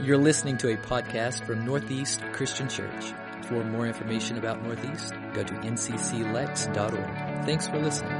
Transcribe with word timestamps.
You're 0.00 0.16
listening 0.16 0.58
to 0.58 0.72
a 0.72 0.76
podcast 0.76 1.44
from 1.44 1.64
Northeast 1.66 2.22
Christian 2.32 2.68
Church. 2.68 3.12
For 3.48 3.64
more 3.64 3.84
information 3.84 4.38
about 4.38 4.62
Northeast, 4.62 5.12
go 5.34 5.42
to 5.42 5.52
ncclex.org. 5.54 7.44
Thanks 7.44 7.66
for 7.66 7.80
listening. 7.80 8.12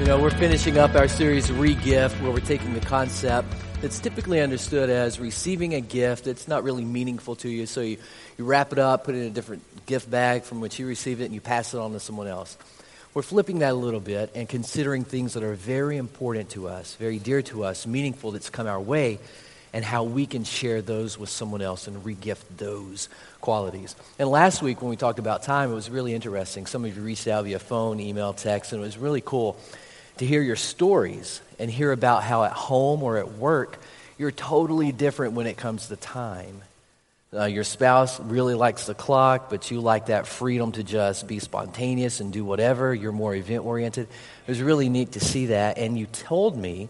You 0.00 0.06
know, 0.06 0.20
we're 0.20 0.30
finishing 0.30 0.76
up 0.76 0.96
our 0.96 1.06
series 1.06 1.46
Regift, 1.50 2.20
where 2.20 2.32
we're 2.32 2.40
taking 2.40 2.74
the 2.74 2.80
concept 2.80 3.46
that's 3.80 4.00
typically 4.00 4.40
understood 4.40 4.90
as 4.90 5.20
receiving 5.20 5.74
a 5.74 5.80
gift 5.80 6.24
that's 6.24 6.48
not 6.48 6.64
really 6.64 6.84
meaningful 6.84 7.36
to 7.36 7.48
you. 7.48 7.66
So 7.66 7.80
you, 7.80 7.98
you 8.36 8.44
wrap 8.44 8.72
it 8.72 8.80
up, 8.80 9.04
put 9.04 9.14
it 9.14 9.18
in 9.18 9.26
a 9.28 9.30
different 9.30 9.62
gift 9.86 10.10
bag 10.10 10.42
from 10.42 10.60
which 10.60 10.80
you 10.80 10.86
received 10.88 11.20
it, 11.20 11.26
and 11.26 11.34
you 11.34 11.40
pass 11.40 11.74
it 11.74 11.78
on 11.78 11.92
to 11.92 12.00
someone 12.00 12.26
else. 12.26 12.58
We're 13.12 13.22
flipping 13.22 13.58
that 13.58 13.72
a 13.72 13.74
little 13.74 13.98
bit 13.98 14.30
and 14.36 14.48
considering 14.48 15.04
things 15.04 15.32
that 15.32 15.42
are 15.42 15.54
very 15.54 15.96
important 15.96 16.50
to 16.50 16.68
us, 16.68 16.94
very 16.94 17.18
dear 17.18 17.42
to 17.42 17.64
us, 17.64 17.84
meaningful 17.84 18.30
that's 18.30 18.50
come 18.50 18.68
our 18.68 18.80
way, 18.80 19.18
and 19.72 19.84
how 19.84 20.04
we 20.04 20.26
can 20.26 20.44
share 20.44 20.80
those 20.80 21.18
with 21.18 21.28
someone 21.28 21.60
else 21.60 21.88
and 21.88 22.04
regift 22.04 22.44
those 22.56 23.08
qualities. 23.40 23.96
And 24.20 24.28
last 24.28 24.62
week 24.62 24.80
when 24.80 24.90
we 24.90 24.96
talked 24.96 25.18
about 25.18 25.42
time, 25.42 25.72
it 25.72 25.74
was 25.74 25.90
really 25.90 26.14
interesting. 26.14 26.66
Some 26.66 26.84
of 26.84 26.96
you 26.96 27.02
reached 27.02 27.26
out 27.26 27.44
via 27.44 27.58
phone, 27.58 27.98
email, 27.98 28.32
text, 28.32 28.72
and 28.72 28.80
it 28.80 28.84
was 28.84 28.96
really 28.96 29.22
cool 29.22 29.56
to 30.18 30.24
hear 30.24 30.40
your 30.40 30.54
stories 30.54 31.40
and 31.58 31.68
hear 31.68 31.90
about 31.90 32.22
how 32.22 32.44
at 32.44 32.52
home 32.52 33.02
or 33.02 33.16
at 33.16 33.32
work 33.32 33.80
you're 34.18 34.30
totally 34.30 34.92
different 34.92 35.32
when 35.32 35.48
it 35.48 35.56
comes 35.56 35.88
to 35.88 35.96
time. 35.96 36.62
Uh, 37.32 37.44
your 37.44 37.62
spouse 37.62 38.18
really 38.18 38.54
likes 38.54 38.86
the 38.86 38.94
clock, 38.94 39.50
but 39.50 39.70
you 39.70 39.80
like 39.80 40.06
that 40.06 40.26
freedom 40.26 40.72
to 40.72 40.82
just 40.82 41.28
be 41.28 41.38
spontaneous 41.38 42.18
and 42.18 42.32
do 42.32 42.44
whatever. 42.44 42.92
You're 42.92 43.12
more 43.12 43.32
event 43.36 43.64
oriented. 43.64 44.08
It 44.08 44.50
was 44.50 44.60
really 44.60 44.88
neat 44.88 45.12
to 45.12 45.20
see 45.20 45.46
that. 45.46 45.78
And 45.78 45.96
you 45.96 46.06
told 46.06 46.56
me 46.56 46.88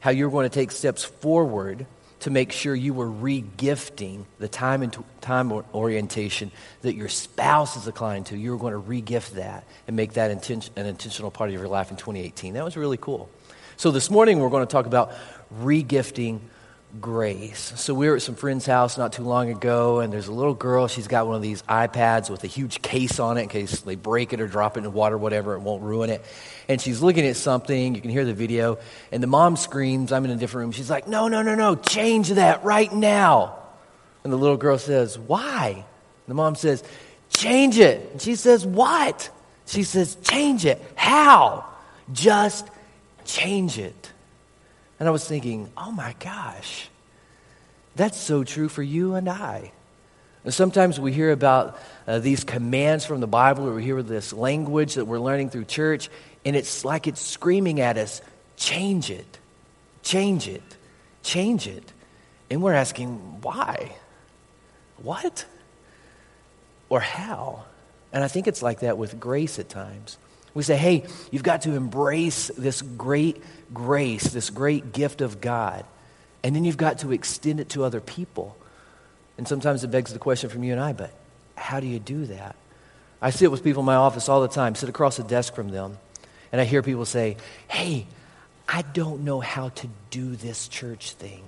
how 0.00 0.10
you 0.10 0.26
were 0.26 0.30
going 0.30 0.44
to 0.44 0.54
take 0.54 0.72
steps 0.72 1.04
forward 1.04 1.86
to 2.20 2.30
make 2.30 2.52
sure 2.52 2.74
you 2.74 2.92
were 2.92 3.08
regifting 3.08 4.24
the 4.38 4.48
time 4.48 4.82
and 4.82 4.94
time 5.22 5.52
orientation 5.52 6.50
that 6.82 6.94
your 6.94 7.08
spouse 7.08 7.78
is 7.78 7.86
inclined 7.86 8.26
to. 8.26 8.36
You 8.36 8.50
were 8.50 8.58
going 8.58 8.74
to 8.74 8.80
regift 8.80 9.36
that 9.36 9.64
and 9.86 9.96
make 9.96 10.14
that 10.14 10.30
inten- 10.36 10.68
an 10.76 10.84
intentional 10.84 11.30
part 11.30 11.48
of 11.48 11.54
your 11.54 11.68
life 11.68 11.90
in 11.90 11.96
2018. 11.96 12.52
That 12.52 12.64
was 12.64 12.76
really 12.76 12.98
cool. 12.98 13.30
So 13.78 13.90
this 13.90 14.10
morning 14.10 14.40
we're 14.40 14.50
going 14.50 14.66
to 14.66 14.70
talk 14.70 14.84
about 14.84 15.14
regifting 15.62 16.40
grace. 17.00 17.72
So 17.76 17.92
we 17.94 18.08
were 18.08 18.16
at 18.16 18.22
some 18.22 18.34
friend's 18.34 18.66
house 18.66 18.96
not 18.96 19.12
too 19.12 19.22
long 19.22 19.50
ago, 19.50 20.00
and 20.00 20.12
there's 20.12 20.28
a 20.28 20.32
little 20.32 20.54
girl. 20.54 20.88
She's 20.88 21.06
got 21.06 21.26
one 21.26 21.36
of 21.36 21.42
these 21.42 21.62
iPads 21.62 22.30
with 22.30 22.44
a 22.44 22.46
huge 22.46 22.80
case 22.82 23.20
on 23.20 23.36
it 23.36 23.42
in 23.42 23.48
case 23.48 23.80
they 23.80 23.94
break 23.94 24.32
it 24.32 24.40
or 24.40 24.48
drop 24.48 24.76
it 24.76 24.84
in 24.84 24.92
water, 24.92 25.18
whatever. 25.18 25.54
It 25.54 25.60
won't 25.60 25.82
ruin 25.82 26.10
it. 26.10 26.24
And 26.66 26.80
she's 26.80 27.00
looking 27.00 27.26
at 27.26 27.36
something. 27.36 27.94
You 27.94 28.00
can 28.00 28.10
hear 28.10 28.24
the 28.24 28.34
video, 28.34 28.78
and 29.12 29.22
the 29.22 29.26
mom 29.26 29.56
screams. 29.56 30.12
I'm 30.12 30.24
in 30.24 30.30
a 30.30 30.36
different 30.36 30.64
room. 30.66 30.72
She's 30.72 30.90
like, 30.90 31.06
"No, 31.06 31.28
no, 31.28 31.42
no, 31.42 31.54
no! 31.54 31.74
Change 31.76 32.30
that 32.30 32.64
right 32.64 32.92
now!" 32.92 33.56
And 34.24 34.32
the 34.32 34.38
little 34.38 34.56
girl 34.56 34.78
says, 34.78 35.18
"Why?" 35.18 35.72
And 35.74 35.84
the 36.26 36.34
mom 36.34 36.54
says, 36.54 36.82
"Change 37.30 37.78
it." 37.78 38.12
And 38.12 38.22
she 38.22 38.34
says, 38.34 38.66
"What?" 38.66 39.30
She 39.66 39.82
says, 39.82 40.16
"Change 40.22 40.64
it. 40.64 40.82
How? 40.94 41.66
Just 42.12 42.66
change 43.26 43.78
it." 43.78 44.12
And 44.98 45.08
I 45.08 45.12
was 45.12 45.26
thinking, 45.26 45.70
oh 45.76 45.92
my 45.92 46.14
gosh, 46.18 46.88
that's 47.96 48.18
so 48.18 48.44
true 48.44 48.68
for 48.68 48.82
you 48.82 49.14
and 49.14 49.28
I. 49.28 49.72
And 50.44 50.54
sometimes 50.54 50.98
we 50.98 51.12
hear 51.12 51.32
about 51.32 51.78
uh, 52.06 52.20
these 52.20 52.44
commands 52.44 53.04
from 53.04 53.20
the 53.20 53.26
Bible, 53.26 53.68
or 53.68 53.74
we 53.74 53.84
hear 53.84 54.02
this 54.02 54.32
language 54.32 54.94
that 54.94 55.04
we're 55.04 55.20
learning 55.20 55.50
through 55.50 55.64
church, 55.64 56.08
and 56.44 56.56
it's 56.56 56.84
like 56.84 57.06
it's 57.06 57.20
screaming 57.20 57.80
at 57.80 57.98
us 57.98 58.22
change 58.56 59.10
it, 59.10 59.38
change 60.02 60.48
it, 60.48 60.62
change 61.22 61.66
it. 61.66 61.92
And 62.50 62.62
we're 62.62 62.74
asking, 62.74 63.16
why? 63.42 63.94
What? 65.02 65.44
Or 66.88 67.00
how? 67.00 67.64
And 68.12 68.24
I 68.24 68.28
think 68.28 68.46
it's 68.46 68.62
like 68.62 68.80
that 68.80 68.96
with 68.96 69.20
grace 69.20 69.58
at 69.58 69.68
times. 69.68 70.16
We 70.58 70.64
say, 70.64 70.76
hey, 70.76 71.04
you've 71.30 71.44
got 71.44 71.62
to 71.62 71.76
embrace 71.76 72.48
this 72.58 72.82
great 72.82 73.40
grace, 73.72 74.24
this 74.24 74.50
great 74.50 74.92
gift 74.92 75.20
of 75.20 75.40
God. 75.40 75.84
And 76.42 76.56
then 76.56 76.64
you've 76.64 76.76
got 76.76 76.98
to 76.98 77.12
extend 77.12 77.60
it 77.60 77.68
to 77.68 77.84
other 77.84 78.00
people. 78.00 78.56
And 79.36 79.46
sometimes 79.46 79.84
it 79.84 79.92
begs 79.92 80.12
the 80.12 80.18
question 80.18 80.50
from 80.50 80.64
you 80.64 80.72
and 80.72 80.80
I, 80.80 80.94
but 80.94 81.12
how 81.54 81.78
do 81.78 81.86
you 81.86 82.00
do 82.00 82.26
that? 82.26 82.56
I 83.22 83.30
sit 83.30 83.52
with 83.52 83.62
people 83.62 83.82
in 83.82 83.86
my 83.86 83.94
office 83.94 84.28
all 84.28 84.40
the 84.40 84.48
time, 84.48 84.74
sit 84.74 84.88
across 84.88 85.16
the 85.16 85.22
desk 85.22 85.54
from 85.54 85.68
them, 85.68 85.96
and 86.50 86.60
I 86.60 86.64
hear 86.64 86.82
people 86.82 87.04
say, 87.04 87.36
hey, 87.68 88.08
I 88.68 88.82
don't 88.82 89.22
know 89.22 89.38
how 89.38 89.68
to 89.68 89.88
do 90.10 90.34
this 90.34 90.66
church 90.66 91.12
thing. 91.12 91.44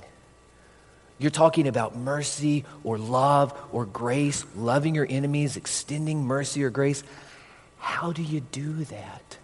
You're 1.19 1.33
talking 1.33 1.67
about 1.67 1.97
mercy 1.97 2.65
or 2.85 2.97
love 2.97 3.61
or 3.73 3.87
grace, 3.87 4.45
loving 4.55 4.95
your 4.95 5.07
enemies, 5.11 5.57
extending 5.57 6.23
mercy 6.23 6.63
or 6.63 6.71
grace. 6.71 7.03
How 7.81 8.13
do 8.13 8.23
you 8.23 8.41
do 8.41 8.85
that? 8.85 9.39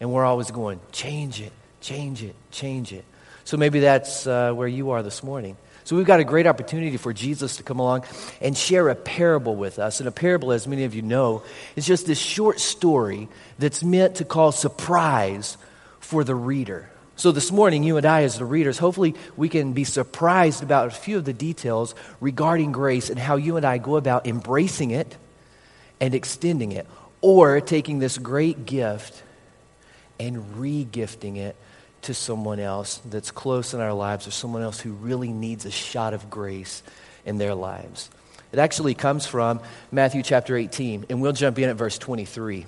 And 0.00 0.12
we're 0.12 0.24
always 0.24 0.50
going, 0.50 0.80
change 0.92 1.40
it, 1.40 1.52
change 1.80 2.22
it, 2.22 2.34
change 2.50 2.92
it. 2.92 3.04
So 3.44 3.56
maybe 3.56 3.80
that's 3.80 4.26
uh, 4.26 4.52
where 4.52 4.68
you 4.68 4.90
are 4.90 5.02
this 5.02 5.22
morning. 5.22 5.56
So 5.84 5.96
we've 5.96 6.06
got 6.06 6.18
a 6.18 6.24
great 6.24 6.46
opportunity 6.46 6.96
for 6.96 7.12
Jesus 7.12 7.56
to 7.58 7.62
come 7.62 7.78
along 7.78 8.04
and 8.40 8.56
share 8.56 8.88
a 8.88 8.94
parable 8.94 9.54
with 9.54 9.78
us. 9.78 10.00
And 10.00 10.08
a 10.08 10.12
parable, 10.12 10.50
as 10.50 10.66
many 10.66 10.84
of 10.84 10.94
you 10.94 11.02
know, 11.02 11.42
is 11.76 11.86
just 11.86 12.06
this 12.06 12.18
short 12.18 12.58
story 12.58 13.28
that's 13.58 13.84
meant 13.84 14.16
to 14.16 14.24
cause 14.24 14.58
surprise 14.58 15.56
for 16.00 16.24
the 16.24 16.34
reader. 16.34 16.90
So 17.16 17.32
this 17.32 17.52
morning, 17.52 17.84
you 17.84 17.96
and 17.96 18.06
I, 18.06 18.22
as 18.22 18.38
the 18.38 18.44
readers, 18.44 18.78
hopefully 18.78 19.14
we 19.36 19.48
can 19.48 19.74
be 19.74 19.84
surprised 19.84 20.62
about 20.62 20.88
a 20.88 20.90
few 20.90 21.18
of 21.18 21.24
the 21.24 21.32
details 21.32 21.94
regarding 22.20 22.72
grace 22.72 23.10
and 23.10 23.18
how 23.18 23.36
you 23.36 23.56
and 23.56 23.64
I 23.64 23.78
go 23.78 23.96
about 23.96 24.26
embracing 24.26 24.90
it 24.90 25.16
and 26.00 26.14
extending 26.14 26.72
it, 26.72 26.86
or 27.24 27.58
taking 27.62 28.00
this 28.00 28.18
great 28.18 28.66
gift 28.66 29.22
and 30.20 30.58
re 30.58 30.84
gifting 30.84 31.36
it 31.36 31.56
to 32.02 32.12
someone 32.12 32.60
else 32.60 33.00
that's 33.06 33.30
close 33.30 33.72
in 33.72 33.80
our 33.80 33.94
lives 33.94 34.26
or 34.26 34.30
someone 34.30 34.60
else 34.60 34.78
who 34.78 34.92
really 34.92 35.32
needs 35.32 35.64
a 35.64 35.70
shot 35.70 36.12
of 36.12 36.28
grace 36.28 36.82
in 37.24 37.38
their 37.38 37.54
lives. 37.54 38.10
It 38.52 38.58
actually 38.58 38.92
comes 38.92 39.24
from 39.24 39.60
Matthew 39.90 40.22
chapter 40.22 40.54
18, 40.54 41.06
and 41.08 41.22
we'll 41.22 41.32
jump 41.32 41.58
in 41.58 41.70
at 41.70 41.76
verse 41.76 41.96
23. 41.96 42.66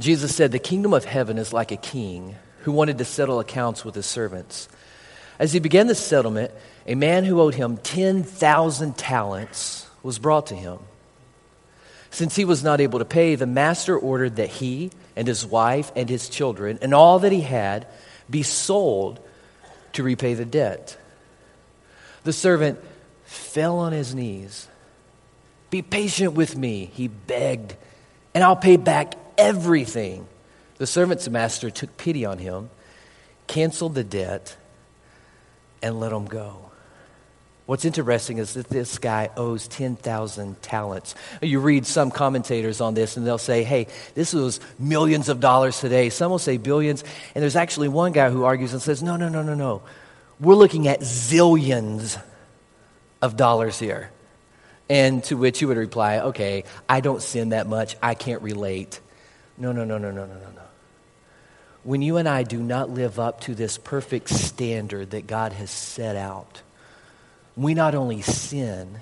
Jesus 0.00 0.34
said, 0.34 0.50
The 0.50 0.58
kingdom 0.58 0.94
of 0.94 1.04
heaven 1.04 1.36
is 1.36 1.52
like 1.52 1.70
a 1.70 1.76
king 1.76 2.36
who 2.60 2.72
wanted 2.72 2.96
to 2.96 3.04
settle 3.04 3.40
accounts 3.40 3.84
with 3.84 3.94
his 3.94 4.06
servants. 4.06 4.70
As 5.38 5.52
he 5.52 5.60
began 5.60 5.86
the 5.86 5.94
settlement, 5.94 6.50
a 6.86 6.94
man 6.94 7.24
who 7.24 7.42
owed 7.42 7.56
him 7.56 7.76
10,000 7.76 8.96
talents 8.96 9.86
was 10.02 10.18
brought 10.18 10.46
to 10.46 10.54
him. 10.54 10.78
Since 12.12 12.36
he 12.36 12.44
was 12.44 12.62
not 12.62 12.82
able 12.82 12.98
to 12.98 13.06
pay, 13.06 13.36
the 13.36 13.46
master 13.46 13.98
ordered 13.98 14.36
that 14.36 14.50
he 14.50 14.90
and 15.16 15.26
his 15.26 15.46
wife 15.46 15.90
and 15.96 16.10
his 16.10 16.28
children 16.28 16.78
and 16.82 16.92
all 16.92 17.18
that 17.20 17.32
he 17.32 17.40
had 17.40 17.86
be 18.28 18.42
sold 18.42 19.18
to 19.94 20.02
repay 20.02 20.34
the 20.34 20.44
debt. 20.44 20.98
The 22.24 22.34
servant 22.34 22.78
fell 23.24 23.78
on 23.78 23.92
his 23.92 24.14
knees. 24.14 24.68
Be 25.70 25.80
patient 25.80 26.34
with 26.34 26.54
me, 26.54 26.90
he 26.92 27.08
begged, 27.08 27.74
and 28.34 28.44
I'll 28.44 28.56
pay 28.56 28.76
back 28.76 29.14
everything. 29.38 30.26
The 30.76 30.86
servant's 30.86 31.30
master 31.30 31.70
took 31.70 31.96
pity 31.96 32.26
on 32.26 32.36
him, 32.36 32.68
canceled 33.46 33.94
the 33.94 34.04
debt, 34.04 34.54
and 35.82 35.98
let 35.98 36.12
him 36.12 36.26
go. 36.26 36.71
What's 37.66 37.84
interesting 37.84 38.38
is 38.38 38.54
that 38.54 38.68
this 38.68 38.98
guy 38.98 39.30
owes 39.36 39.68
10,000 39.68 40.60
talents. 40.62 41.14
You 41.40 41.60
read 41.60 41.86
some 41.86 42.10
commentators 42.10 42.80
on 42.80 42.94
this 42.94 43.16
and 43.16 43.24
they'll 43.24 43.38
say, 43.38 43.62
hey, 43.62 43.86
this 44.14 44.32
was 44.32 44.58
millions 44.80 45.28
of 45.28 45.38
dollars 45.38 45.78
today. 45.78 46.10
Some 46.10 46.32
will 46.32 46.40
say 46.40 46.56
billions. 46.56 47.04
And 47.34 47.42
there's 47.42 47.56
actually 47.56 47.88
one 47.88 48.12
guy 48.12 48.30
who 48.30 48.42
argues 48.44 48.72
and 48.72 48.82
says, 48.82 49.02
no, 49.02 49.16
no, 49.16 49.28
no, 49.28 49.42
no, 49.42 49.54
no. 49.54 49.82
We're 50.40 50.56
looking 50.56 50.88
at 50.88 51.00
zillions 51.00 52.20
of 53.20 53.36
dollars 53.36 53.78
here. 53.78 54.10
And 54.90 55.22
to 55.24 55.36
which 55.36 55.60
you 55.60 55.68
would 55.68 55.76
reply, 55.76 56.18
okay, 56.18 56.64
I 56.88 57.00
don't 57.00 57.22
sin 57.22 57.50
that 57.50 57.68
much. 57.68 57.96
I 58.02 58.14
can't 58.14 58.42
relate. 58.42 59.00
No, 59.56 59.70
no, 59.70 59.84
no, 59.84 59.98
no, 59.98 60.10
no, 60.10 60.26
no, 60.26 60.34
no, 60.34 60.50
no. 60.50 60.62
When 61.84 62.02
you 62.02 62.16
and 62.16 62.28
I 62.28 62.42
do 62.42 62.58
not 62.58 62.90
live 62.90 63.20
up 63.20 63.40
to 63.42 63.54
this 63.54 63.78
perfect 63.78 64.28
standard 64.28 65.10
that 65.10 65.28
God 65.28 65.52
has 65.52 65.70
set 65.70 66.16
out, 66.16 66.62
we 67.56 67.74
not 67.74 67.94
only 67.94 68.22
sin, 68.22 68.98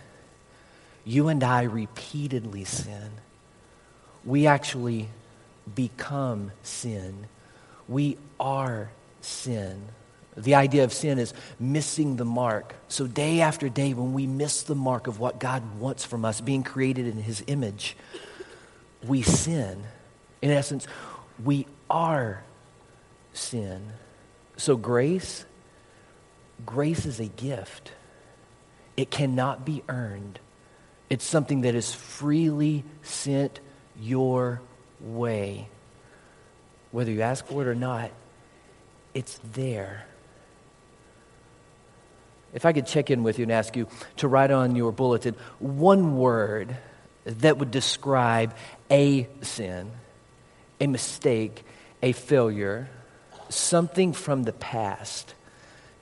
you 1.04 1.28
and 1.28 1.42
I 1.42 1.62
repeatedly 1.62 2.64
sin. 2.64 3.10
We 4.24 4.46
actually 4.46 5.08
become 5.74 6.52
sin. 6.62 7.26
We 7.88 8.16
are 8.38 8.90
sin. 9.20 9.82
The 10.36 10.54
idea 10.54 10.84
of 10.84 10.92
sin 10.92 11.18
is 11.18 11.34
missing 11.58 12.16
the 12.16 12.24
mark. 12.24 12.74
So, 12.88 13.06
day 13.06 13.40
after 13.40 13.68
day, 13.68 13.94
when 13.94 14.12
we 14.12 14.26
miss 14.26 14.62
the 14.62 14.74
mark 14.74 15.06
of 15.06 15.18
what 15.18 15.40
God 15.40 15.78
wants 15.78 16.04
from 16.04 16.24
us, 16.24 16.40
being 16.40 16.62
created 16.62 17.06
in 17.06 17.18
His 17.18 17.42
image, 17.46 17.96
we 19.04 19.22
sin. 19.22 19.82
In 20.40 20.50
essence, 20.50 20.86
we 21.42 21.66
are 21.88 22.42
sin. 23.32 23.92
So, 24.56 24.76
grace, 24.76 25.44
grace 26.64 27.06
is 27.06 27.18
a 27.18 27.26
gift. 27.26 27.92
It 29.00 29.10
cannot 29.10 29.64
be 29.64 29.82
earned. 29.88 30.38
It's 31.08 31.24
something 31.24 31.62
that 31.62 31.74
is 31.74 31.94
freely 31.94 32.84
sent 33.00 33.58
your 33.98 34.60
way. 35.00 35.68
Whether 36.90 37.10
you 37.10 37.22
ask 37.22 37.46
for 37.46 37.62
it 37.62 37.68
or 37.68 37.74
not, 37.74 38.10
it's 39.14 39.40
there. 39.54 40.04
If 42.52 42.66
I 42.66 42.74
could 42.74 42.86
check 42.86 43.08
in 43.08 43.22
with 43.22 43.38
you 43.38 43.44
and 43.44 43.52
ask 43.52 43.74
you 43.74 43.88
to 44.18 44.28
write 44.28 44.50
on 44.50 44.76
your 44.76 44.92
bulletin 44.92 45.34
one 45.60 46.18
word 46.18 46.76
that 47.24 47.56
would 47.56 47.70
describe 47.70 48.54
a 48.90 49.26
sin, 49.40 49.92
a 50.78 50.86
mistake, 50.86 51.64
a 52.02 52.12
failure, 52.12 52.90
something 53.48 54.12
from 54.12 54.42
the 54.42 54.52
past 54.52 55.34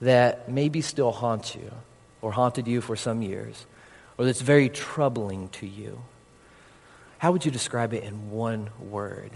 that 0.00 0.50
maybe 0.50 0.80
still 0.80 1.12
haunts 1.12 1.54
you 1.54 1.70
or 2.28 2.32
haunted 2.32 2.68
you 2.68 2.82
for 2.82 2.94
some 2.94 3.22
years 3.22 3.64
or 4.18 4.26
that's 4.26 4.42
very 4.42 4.68
troubling 4.68 5.48
to 5.48 5.66
you, 5.66 6.02
how 7.16 7.32
would 7.32 7.46
you 7.46 7.50
describe 7.50 7.94
it 7.94 8.04
in 8.04 8.30
one 8.30 8.68
word? 8.78 9.30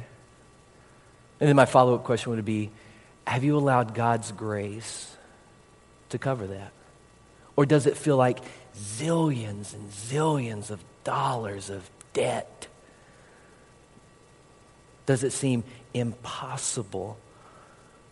And 1.40 1.48
then 1.48 1.56
my 1.56 1.64
follow 1.64 1.94
up 1.94 2.04
question 2.04 2.32
would 2.32 2.44
be 2.44 2.70
Have 3.26 3.44
you 3.44 3.56
allowed 3.56 3.94
God's 3.94 4.30
grace 4.30 5.16
to 6.10 6.18
cover 6.18 6.46
that? 6.48 6.70
Or 7.56 7.64
does 7.64 7.86
it 7.86 7.96
feel 7.96 8.18
like 8.18 8.40
zillions 8.76 9.72
and 9.72 9.90
zillions 9.90 10.70
of 10.70 10.84
dollars 11.02 11.70
of 11.70 11.88
debt? 12.12 12.66
Does 15.06 15.24
it 15.24 15.32
seem 15.32 15.64
impossible 15.94 17.16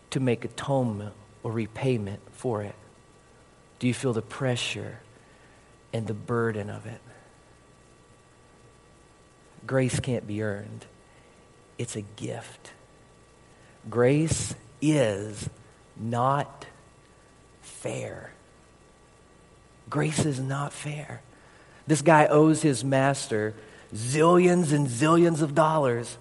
to 0.08 0.20
make 0.20 0.46
atonement 0.46 1.12
or 1.42 1.52
repayment 1.52 2.20
for 2.32 2.62
it? 2.62 2.74
Do 3.80 3.88
you 3.88 3.94
feel 3.94 4.12
the 4.12 4.22
pressure 4.22 5.00
and 5.92 6.06
the 6.06 6.14
burden 6.14 6.70
of 6.70 6.86
it? 6.86 7.00
Grace 9.66 9.98
can't 9.98 10.26
be 10.26 10.42
earned, 10.42 10.86
it's 11.78 11.96
a 11.96 12.02
gift. 12.02 12.72
Grace 13.88 14.54
is 14.80 15.48
not 15.96 16.66
fair. 17.62 18.30
Grace 19.88 20.24
is 20.24 20.38
not 20.38 20.72
fair. 20.72 21.22
This 21.86 22.02
guy 22.02 22.26
owes 22.26 22.62
his 22.62 22.84
master 22.84 23.54
zillions 23.94 24.72
and 24.72 24.86
zillions 24.86 25.42
of 25.42 25.54
dollars. 25.54 26.16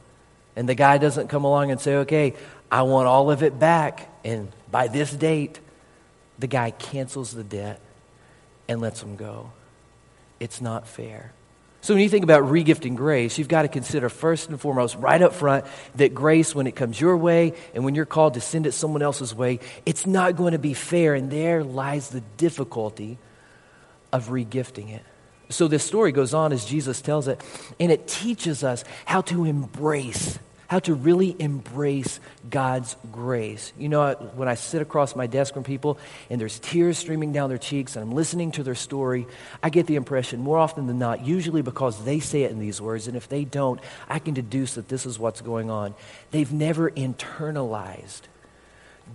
And 0.56 0.68
the 0.68 0.76
guy 0.76 0.98
doesn't 0.98 1.28
come 1.28 1.44
along 1.44 1.72
and 1.72 1.80
say, 1.80 1.98
okay, 1.98 2.34
I 2.72 2.82
want 2.84 3.08
all 3.08 3.30
of 3.32 3.44
it 3.44 3.60
back. 3.60 4.10
And 4.24 4.52
by 4.72 4.88
this 4.88 5.12
date, 5.12 5.60
the 6.39 6.47
guy 6.47 6.71
cancels 6.71 7.31
the 7.31 7.44
debt 7.44 7.80
and 8.68 8.81
lets 8.81 9.03
him 9.03 9.15
go. 9.15 9.51
It's 10.39 10.62
not 10.62 10.88
fair. 10.88 11.33
So 11.81 11.94
when 11.94 12.03
you 12.03 12.09
think 12.09 12.24
about 12.24 12.44
regifting 12.44 12.95
grace, 12.95 13.38
you've 13.38 13.47
got 13.47 13.62
to 13.62 13.69
consider 13.69 14.09
first 14.09 14.50
and 14.50 14.59
foremost, 14.59 14.95
right 14.95 15.21
up 15.21 15.33
front, 15.33 15.65
that 15.95 16.13
grace, 16.13 16.53
when 16.53 16.68
it 16.68 16.75
comes 16.75 17.00
your 17.00 17.15
way 17.15 17.53
and 17.74 17.86
when 17.86 17.95
you're 17.95 18.06
called 18.06 18.33
to 18.33 18.41
send 18.41 18.68
it 18.68 18.74
someone 18.74 19.01
else's 19.01 19.33
way, 19.33 19.59
it's 19.86 20.06
not 20.06 20.36
going 20.36 20.51
to 20.51 20.59
be 20.59 20.74
fair. 20.74 21.13
And 21.13 21.31
there 21.31 21.63
lies 21.63 22.09
the 22.09 22.21
difficulty 22.38 23.18
of 24.12 24.27
regifting 24.27 24.89
it. 24.89 25.03
So 25.50 25.68
this 25.68 25.83
story 25.83 26.12
goes 26.12 26.33
on 26.33 26.51
as 26.51 26.65
Jesus 26.65 27.01
tells 27.01 27.27
it, 27.27 27.41
and 27.80 27.91
it 27.91 28.07
teaches 28.07 28.63
us 28.63 28.83
how 29.06 29.21
to 29.21 29.45
embrace, 29.45 30.38
how 30.69 30.77
to 30.77 30.94
really 30.94 31.36
embrace 31.39 32.19
God's 32.48 32.95
grace. 33.12 33.74
You 33.77 33.89
know, 33.89 34.13
when 34.36 34.48
I 34.48 34.54
sit 34.54 34.83
across 34.83 35.16
my 35.16 35.25
desk 35.25 35.56
from 35.56 35.63
people 35.63 35.98
and 36.30 36.39
there's 36.39 36.60
tears 36.60 37.00
streaming 37.00 37.33
down 37.33 37.50
their 37.50 37.57
cheeks 37.57 37.95
and 37.95 38.04
I'm 38.04 38.12
listening 38.16 38.51
to 38.51 38.63
their 38.63 38.75
story, 38.75 39.25
I 39.63 39.71
get 39.71 39.88
the 39.88 39.95
impression 39.95 40.42
more 40.42 40.60
often 40.60 40.86
than 40.86 41.00
not, 41.00 41.25
usually 41.25 41.63
because 41.63 42.06
they 42.06 42.19
say 42.19 42.44
it 42.44 42.51
in 42.51 42.60
these 42.60 42.80
words, 42.80 43.07
and 43.07 43.18
if 43.18 43.27
they 43.27 43.45
don't, 43.45 43.81
I 44.07 44.19
can 44.19 44.36
deduce 44.36 44.75
that 44.75 44.89
this 44.89 45.07
is 45.07 45.18
what's 45.18 45.42
going 45.42 45.71
on. 45.71 45.95
They've 46.30 46.54
never 46.54 46.92
internalized 46.92 48.22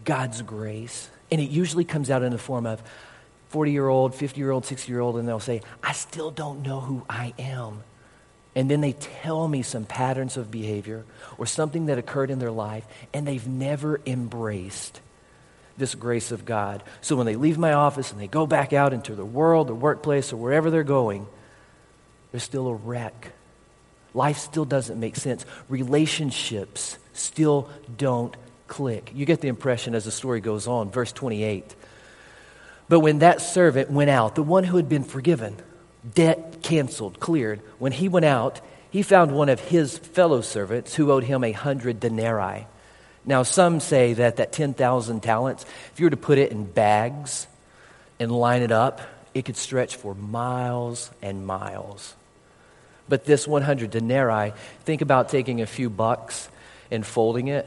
God's 0.04 0.42
grace, 0.42 1.08
and 1.30 1.40
it 1.40 1.50
usually 1.50 1.84
comes 1.84 2.10
out 2.10 2.24
in 2.24 2.32
the 2.32 2.38
form 2.38 2.66
of, 2.66 2.82
40 3.50 3.70
year 3.70 3.86
old, 3.86 4.16
50 4.16 4.40
year 4.40 4.50
old, 4.50 4.66
60 4.66 4.90
year 4.90 5.00
old, 5.00 5.16
and 5.16 5.28
they'll 5.28 5.38
say, 5.38 5.62
I 5.80 5.92
still 5.92 6.32
don't 6.32 6.62
know 6.62 6.80
who 6.80 7.04
I 7.08 7.32
am. 7.38 7.84
And 8.54 8.70
then 8.70 8.80
they 8.80 8.92
tell 8.92 9.48
me 9.48 9.62
some 9.62 9.84
patterns 9.84 10.36
of 10.36 10.50
behavior 10.50 11.04
or 11.38 11.46
something 11.46 11.86
that 11.86 11.98
occurred 11.98 12.30
in 12.30 12.38
their 12.38 12.52
life, 12.52 12.86
and 13.12 13.26
they've 13.26 13.46
never 13.46 14.00
embraced 14.06 15.00
this 15.76 15.94
grace 15.96 16.30
of 16.30 16.44
God. 16.44 16.82
So 17.00 17.16
when 17.16 17.26
they 17.26 17.34
leave 17.34 17.58
my 17.58 17.72
office 17.72 18.12
and 18.12 18.20
they 18.20 18.28
go 18.28 18.46
back 18.46 18.72
out 18.72 18.92
into 18.92 19.16
the 19.16 19.24
world, 19.24 19.66
the 19.66 19.74
workplace, 19.74 20.32
or 20.32 20.36
wherever 20.36 20.70
they're 20.70 20.84
going, 20.84 21.26
they're 22.30 22.40
still 22.40 22.68
a 22.68 22.74
wreck. 22.74 23.32
Life 24.12 24.38
still 24.38 24.64
doesn't 24.64 25.00
make 25.00 25.16
sense. 25.16 25.44
Relationships 25.68 26.96
still 27.12 27.68
don't 27.96 28.36
click. 28.68 29.10
You 29.14 29.26
get 29.26 29.40
the 29.40 29.48
impression 29.48 29.96
as 29.96 30.04
the 30.04 30.12
story 30.12 30.40
goes 30.40 30.68
on. 30.68 30.90
Verse 30.90 31.10
28 31.10 31.74
but 32.88 33.00
when 33.00 33.20
that 33.20 33.40
servant 33.40 33.90
went 33.90 34.10
out, 34.10 34.34
the 34.34 34.42
one 34.42 34.64
who 34.64 34.76
had 34.76 34.88
been 34.88 35.04
forgiven, 35.04 35.56
debt 36.12 36.62
canceled, 36.62 37.20
cleared, 37.20 37.60
when 37.78 37.92
he 37.92 38.08
went 38.08 38.24
out, 38.24 38.60
he 38.90 39.02
found 39.02 39.32
one 39.32 39.48
of 39.48 39.60
his 39.60 39.98
fellow 39.98 40.40
servants 40.40 40.94
who 40.94 41.10
owed 41.10 41.24
him 41.24 41.42
a 41.42 41.52
hundred 41.52 42.00
denarii. 42.00 42.66
Now, 43.24 43.42
some 43.42 43.80
say 43.80 44.12
that 44.14 44.36
that 44.36 44.52
10,000 44.52 45.22
talents, 45.22 45.64
if 45.92 45.98
you 45.98 46.06
were 46.06 46.10
to 46.10 46.16
put 46.16 46.38
it 46.38 46.52
in 46.52 46.64
bags 46.64 47.46
and 48.20 48.30
line 48.30 48.62
it 48.62 48.70
up, 48.70 49.00
it 49.32 49.44
could 49.44 49.56
stretch 49.56 49.96
for 49.96 50.14
miles 50.14 51.10
and 51.22 51.46
miles. 51.46 52.14
But 53.08 53.24
this 53.24 53.48
100 53.48 53.90
denarii, 53.90 54.52
think 54.84 55.00
about 55.00 55.28
taking 55.28 55.60
a 55.60 55.66
few 55.66 55.90
bucks 55.90 56.48
and 56.90 57.04
folding 57.04 57.48
it, 57.48 57.66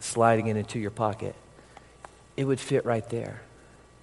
sliding 0.00 0.46
it 0.46 0.56
into 0.56 0.78
your 0.78 0.90
pocket. 0.90 1.34
It 2.36 2.44
would 2.44 2.60
fit 2.60 2.84
right 2.84 3.08
there. 3.10 3.42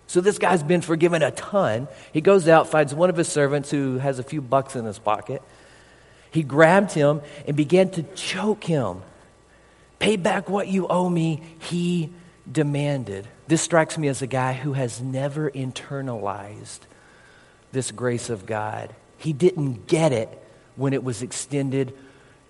So 0.09 0.21
this 0.21 0.39
guy's 0.39 0.63
been 0.63 0.81
forgiven 0.81 1.21
a 1.21 1.29
ton. 1.29 1.87
He 2.11 2.19
goes 2.19 2.47
out, 2.47 2.67
finds 2.67 2.95
one 2.95 3.11
of 3.11 3.15
his 3.15 3.27
servants 3.27 3.69
who 3.69 3.99
has 3.99 4.17
a 4.17 4.23
few 4.23 4.41
bucks 4.41 4.75
in 4.75 4.85
his 4.85 4.97
pocket. 4.97 5.43
He 6.31 6.41
grabbed 6.41 6.93
him 6.93 7.21
and 7.47 7.55
began 7.55 7.91
to 7.91 8.01
choke 8.15 8.63
him. 8.63 9.03
Pay 9.99 10.15
back 10.15 10.49
what 10.49 10.67
you 10.67 10.87
owe 10.87 11.07
me, 11.07 11.43
he 11.59 12.11
demanded. 12.51 13.27
This 13.47 13.61
strikes 13.61 13.99
me 13.99 14.07
as 14.07 14.23
a 14.23 14.27
guy 14.27 14.53
who 14.53 14.73
has 14.73 14.99
never 14.99 15.51
internalized 15.51 16.79
this 17.71 17.91
grace 17.91 18.31
of 18.31 18.47
God. 18.47 18.95
He 19.19 19.31
didn't 19.31 19.85
get 19.85 20.11
it 20.11 20.43
when 20.75 20.93
it 20.93 21.03
was 21.03 21.21
extended 21.21 21.95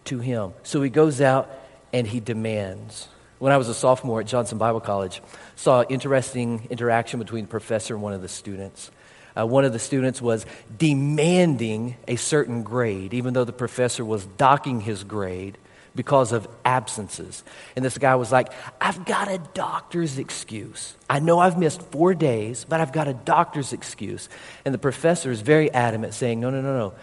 to 0.06 0.20
him. 0.20 0.54
So 0.64 0.82
he 0.82 0.90
goes 0.90 1.20
out 1.20 1.50
and 1.92 2.08
he 2.08 2.22
demands 2.22 3.10
when 3.40 3.52
I 3.52 3.58
was 3.58 3.70
a 3.70 3.74
sophomore 3.74 4.22
at 4.22 4.28
Johnson 4.28 4.58
Bible 4.58 4.82
College, 4.82 5.22
saw 5.56 5.84
interesting 5.84 6.68
interaction 6.70 7.20
between 7.20 7.46
the 7.46 7.50
professor 7.50 7.96
and 7.96 8.04
one 8.04 8.14
of 8.14 8.22
the 8.22 8.28
students. 8.28 8.92
Uh, 9.38 9.46
one 9.46 9.64
of 9.64 9.74
the 9.74 9.80
students 9.80 10.22
was 10.22 10.46
demanding 10.78 11.96
a 12.08 12.18
certain 12.18 12.64
grade, 12.64 13.14
even 13.14 13.34
though 13.34 13.46
the 13.46 13.54
professor 13.54 14.04
was 14.04 14.26
docking 14.26 14.82
his 14.82 15.04
grade 15.04 15.58
because 15.96 16.32
of 16.32 16.48
absences. 16.66 17.44
And 17.76 17.84
this 17.84 17.98
guy 17.98 18.16
was 18.16 18.32
like, 18.32 18.52
I've 18.80 19.06
got 19.06 19.30
a 19.30 19.38
doctor's 19.54 20.18
excuse. 20.18 20.96
I 21.10 21.20
know 21.20 21.40
I've 21.40 21.58
missed 21.58 21.82
four 21.82 22.14
days, 22.14 22.66
but 22.68 22.82
I've 22.82 22.92
got 22.92 23.08
a 23.08 23.14
doctor's 23.14 23.74
excuse. 23.74 24.30
And 24.66 24.74
the 24.74 24.80
professor 24.80 25.32
is 25.32 25.42
very 25.42 25.72
adamant, 25.72 26.14
saying, 26.14 26.40
No, 26.40 26.50
no, 26.50 26.62
no, 26.62 26.78
no. 26.78 26.94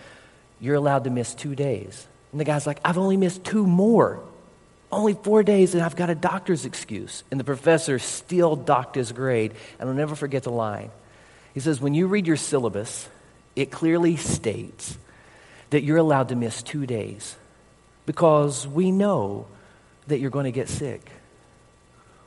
You're 0.61 0.77
allowed 0.77 1.05
to 1.05 1.11
miss 1.11 1.35
two 1.35 1.55
days. 1.55 2.07
And 2.33 2.41
the 2.41 2.45
guy's 2.45 2.67
like, 2.67 2.81
I've 2.85 2.99
only 2.99 3.17
missed 3.17 3.45
two 3.45 3.67
more. 3.67 4.23
Only 4.91 5.15
four 5.15 5.43
days, 5.43 5.75
and 5.75 5.83
I've 5.83 5.97
got 5.97 6.11
a 6.11 6.15
doctor's 6.15 6.65
excuse. 6.65 7.25
And 7.31 7.41
the 7.41 7.45
professor 7.45 7.99
still 7.99 8.57
docked 8.57 8.95
his 8.95 9.13
grade, 9.13 9.55
and 9.79 9.89
I'll 9.89 9.95
never 9.95 10.15
forget 10.15 10.45
the 10.45 10.53
line. 10.53 10.91
He 11.55 11.61
says, 11.61 11.81
When 11.81 11.95
you 11.95 12.07
read 12.07 12.27
your 12.27 12.37
syllabus, 12.37 13.09
it 13.57 13.71
clearly 13.71 14.17
states 14.17 14.97
that 15.71 15.83
you're 15.83 15.97
allowed 15.97 16.29
to 16.29 16.37
miss 16.37 16.63
two 16.63 16.87
days 16.87 17.37
because 18.05 18.67
we 18.67 18.93
know 18.93 19.47
that 20.07 20.21
you're 20.21 20.31
going 20.31 20.45
to 20.45 20.53
get 20.53 20.69
sick. 20.69 21.11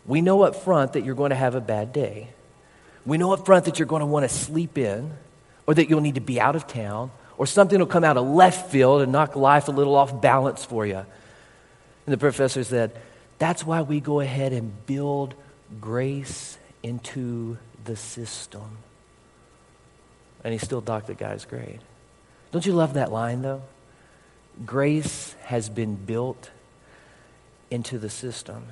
We 0.06 0.22
know 0.22 0.42
up 0.42 0.56
front 0.56 0.94
that 0.94 1.06
you're 1.06 1.16
going 1.16 1.30
to 1.30 1.36
have 1.36 1.56
a 1.56 1.62
bad 1.62 1.94
day. 1.94 2.30
We 3.06 3.18
know 3.18 3.32
up 3.32 3.46
front 3.46 3.66
that 3.66 3.80
you're 3.80 3.88
going 3.88 4.02
to 4.02 4.06
want 4.06 4.30
to 4.30 4.36
sleep 4.36 4.78
in 4.78 5.14
or 5.66 5.74
that 5.74 5.90
you'll 5.90 6.02
need 6.02 6.16
to 6.16 6.22
be 6.22 6.42
out 6.42 6.56
of 6.56 6.68
town 6.68 7.12
or 7.38 7.46
something 7.46 7.80
will 7.80 7.86
come 7.86 8.04
out 8.04 8.18
of 8.18 8.28
left 8.28 8.70
field 8.70 9.02
and 9.02 9.12
knock 9.12 9.36
life 9.36 9.68
a 9.70 9.72
little 9.72 9.96
off 9.96 10.20
balance 10.22 10.66
for 10.66 10.86
you. 10.86 11.06
And 12.10 12.14
the 12.16 12.18
professor 12.18 12.64
said, 12.64 13.00
That's 13.38 13.64
why 13.64 13.84
we 13.84 14.00
go 14.00 14.20
ahead 14.20 14.52
and 14.52 14.84
build 14.88 15.36
grace 15.80 16.58
into 16.82 17.60
the 17.86 17.96
system. 17.96 18.80
And 20.44 20.52
he 20.52 20.58
still 20.58 20.82
docked 20.82 21.06
the 21.06 21.14
guy's 21.14 21.46
grade. 21.46 21.82
Don't 22.52 22.66
you 22.66 22.74
love 22.74 22.96
that 22.96 23.12
line, 23.12 23.44
though? 23.44 23.62
Grace 24.66 25.36
has 25.44 25.70
been 25.70 25.94
built 25.94 26.50
into 27.70 28.00
the 28.00 28.10
system. 28.10 28.66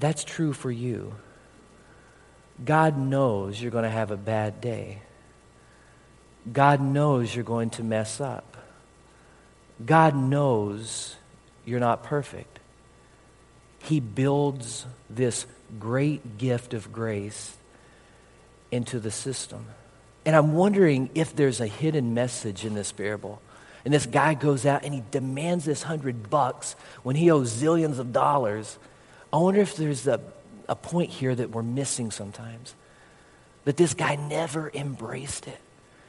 That's 0.00 0.24
true 0.24 0.52
for 0.52 0.72
you. 0.72 1.14
God 2.64 2.98
knows 2.98 3.62
you're 3.62 3.70
going 3.70 3.84
to 3.84 3.90
have 3.90 4.10
a 4.10 4.16
bad 4.16 4.60
day. 4.60 5.02
God 6.52 6.80
knows 6.80 7.32
you're 7.32 7.44
going 7.44 7.70
to 7.70 7.84
mess 7.84 8.20
up. 8.20 8.56
God 9.86 10.16
knows 10.16 11.14
you're 11.64 11.80
not 11.80 12.02
perfect. 12.02 12.58
He 13.80 14.00
builds 14.00 14.86
this 15.10 15.46
great 15.78 16.38
gift 16.38 16.74
of 16.74 16.92
grace 16.92 17.56
into 18.70 18.98
the 18.98 19.10
system. 19.10 19.66
And 20.24 20.34
I'm 20.34 20.54
wondering 20.54 21.10
if 21.14 21.36
there's 21.36 21.60
a 21.60 21.66
hidden 21.66 22.14
message 22.14 22.64
in 22.64 22.74
this 22.74 22.92
parable. 22.92 23.40
And 23.84 23.92
this 23.92 24.06
guy 24.06 24.34
goes 24.34 24.64
out 24.64 24.84
and 24.84 24.94
he 24.94 25.02
demands 25.10 25.64
this 25.64 25.82
hundred 25.82 26.30
bucks 26.30 26.76
when 27.02 27.16
he 27.16 27.30
owes 27.30 27.52
zillions 27.52 27.98
of 27.98 28.12
dollars. 28.12 28.78
I 29.32 29.36
wonder 29.36 29.60
if 29.60 29.76
there's 29.76 30.06
a, 30.06 30.20
a 30.68 30.74
point 30.74 31.10
here 31.10 31.34
that 31.34 31.50
we're 31.50 31.62
missing 31.62 32.10
sometimes. 32.10 32.74
That 33.64 33.76
this 33.76 33.92
guy 33.92 34.16
never 34.16 34.70
embraced 34.72 35.46
it. 35.46 35.58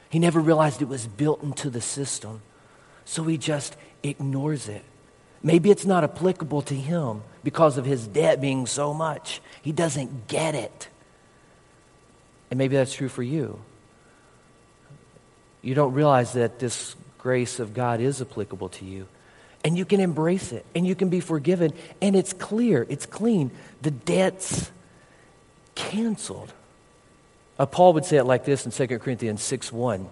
He 0.08 0.18
never 0.18 0.40
realized 0.40 0.80
it 0.80 0.88
was 0.88 1.06
built 1.06 1.42
into 1.42 1.68
the 1.68 1.80
system. 1.80 2.40
So 3.04 3.24
he 3.24 3.36
just 3.36 3.76
ignores 4.02 4.68
it. 4.68 4.84
Maybe 5.42 5.70
it's 5.70 5.86
not 5.86 6.04
applicable 6.04 6.62
to 6.62 6.74
him 6.74 7.22
because 7.44 7.78
of 7.78 7.84
his 7.84 8.06
debt 8.06 8.40
being 8.40 8.66
so 8.66 8.92
much. 8.92 9.40
He 9.62 9.72
doesn't 9.72 10.28
get 10.28 10.54
it. 10.54 10.88
And 12.50 12.58
maybe 12.58 12.76
that's 12.76 12.94
true 12.94 13.08
for 13.08 13.22
you. 13.22 13.60
You 15.62 15.74
don't 15.74 15.92
realize 15.92 16.32
that 16.34 16.58
this 16.58 16.94
grace 17.18 17.58
of 17.58 17.74
God 17.74 18.00
is 18.00 18.20
applicable 18.20 18.68
to 18.70 18.84
you. 18.84 19.06
And 19.64 19.76
you 19.76 19.84
can 19.84 20.00
embrace 20.00 20.52
it 20.52 20.64
and 20.76 20.86
you 20.86 20.94
can 20.94 21.08
be 21.08 21.18
forgiven. 21.18 21.72
And 22.00 22.14
it's 22.14 22.32
clear, 22.32 22.86
it's 22.88 23.06
clean. 23.06 23.50
The 23.82 23.90
debt's 23.90 24.70
canceled. 25.74 26.52
Uh, 27.58 27.66
Paul 27.66 27.94
would 27.94 28.04
say 28.04 28.16
it 28.16 28.24
like 28.24 28.44
this 28.44 28.66
in 28.66 28.70
2 28.70 28.98
Corinthians 28.98 29.42
6 29.42 29.72
1. 29.72 30.08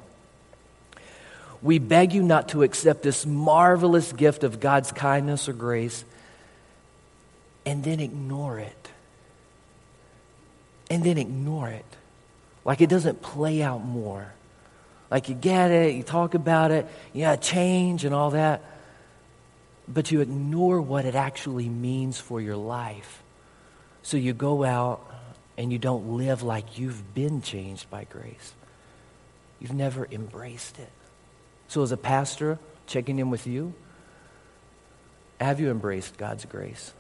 We 1.65 1.79
beg 1.79 2.13
you 2.13 2.23
not 2.23 2.51
to 2.51 2.63
accept 2.63 3.03
this 3.03 3.25
marvelous 3.25 4.13
gift 4.13 4.45
of 4.45 4.61
God's 4.61 4.93
kindness 4.93 5.49
or 5.49 5.55
grace 5.55 6.05
and 7.65 7.83
then 7.83 8.01
ignore 8.01 8.59
it. 8.59 8.91
And 10.91 11.03
then 11.03 11.17
ignore 11.17 11.71
it. 11.71 11.87
Like 12.67 12.83
it 12.83 12.91
doesn't 12.91 13.23
play 13.23 13.63
out 13.63 13.83
more. 13.83 14.31
Like 15.11 15.31
you 15.31 15.35
get 15.35 15.71
it, 15.71 15.95
you 15.95 16.03
talk 16.03 16.35
about 16.35 16.71
it, 16.71 16.87
yeah, 17.15 17.37
change 17.37 18.05
and 18.05 18.15
all 18.15 18.33
that. 18.33 18.63
But 19.89 20.11
you 20.11 20.21
ignore 20.21 20.83
what 20.83 21.07
it 21.07 21.15
actually 21.15 21.71
means 21.71 22.21
for 22.21 22.43
your 22.43 22.57
life. 22.57 23.23
So 24.03 24.19
you 24.19 24.35
go 24.35 24.65
out 24.65 25.11
and 25.57 25.73
you 25.73 25.79
don't 25.79 26.19
live 26.19 26.43
like 26.43 26.79
you've 26.79 27.15
been 27.15 27.41
changed 27.41 27.89
by 27.89 28.05
grace. 28.05 28.53
You've 29.61 29.73
never 29.73 30.07
embraced 30.11 30.79
it. 30.79 30.91
So, 31.75 31.83
as 31.83 31.91
a 31.91 31.97
pastor, 31.97 32.61
checking 32.87 33.19
in 33.19 33.31
with 33.31 33.49
you, 33.49 33.75
have 35.41 35.59
you 35.59 35.73
embraced 35.73 36.17
God's 36.17 36.45
grace? 36.45 36.95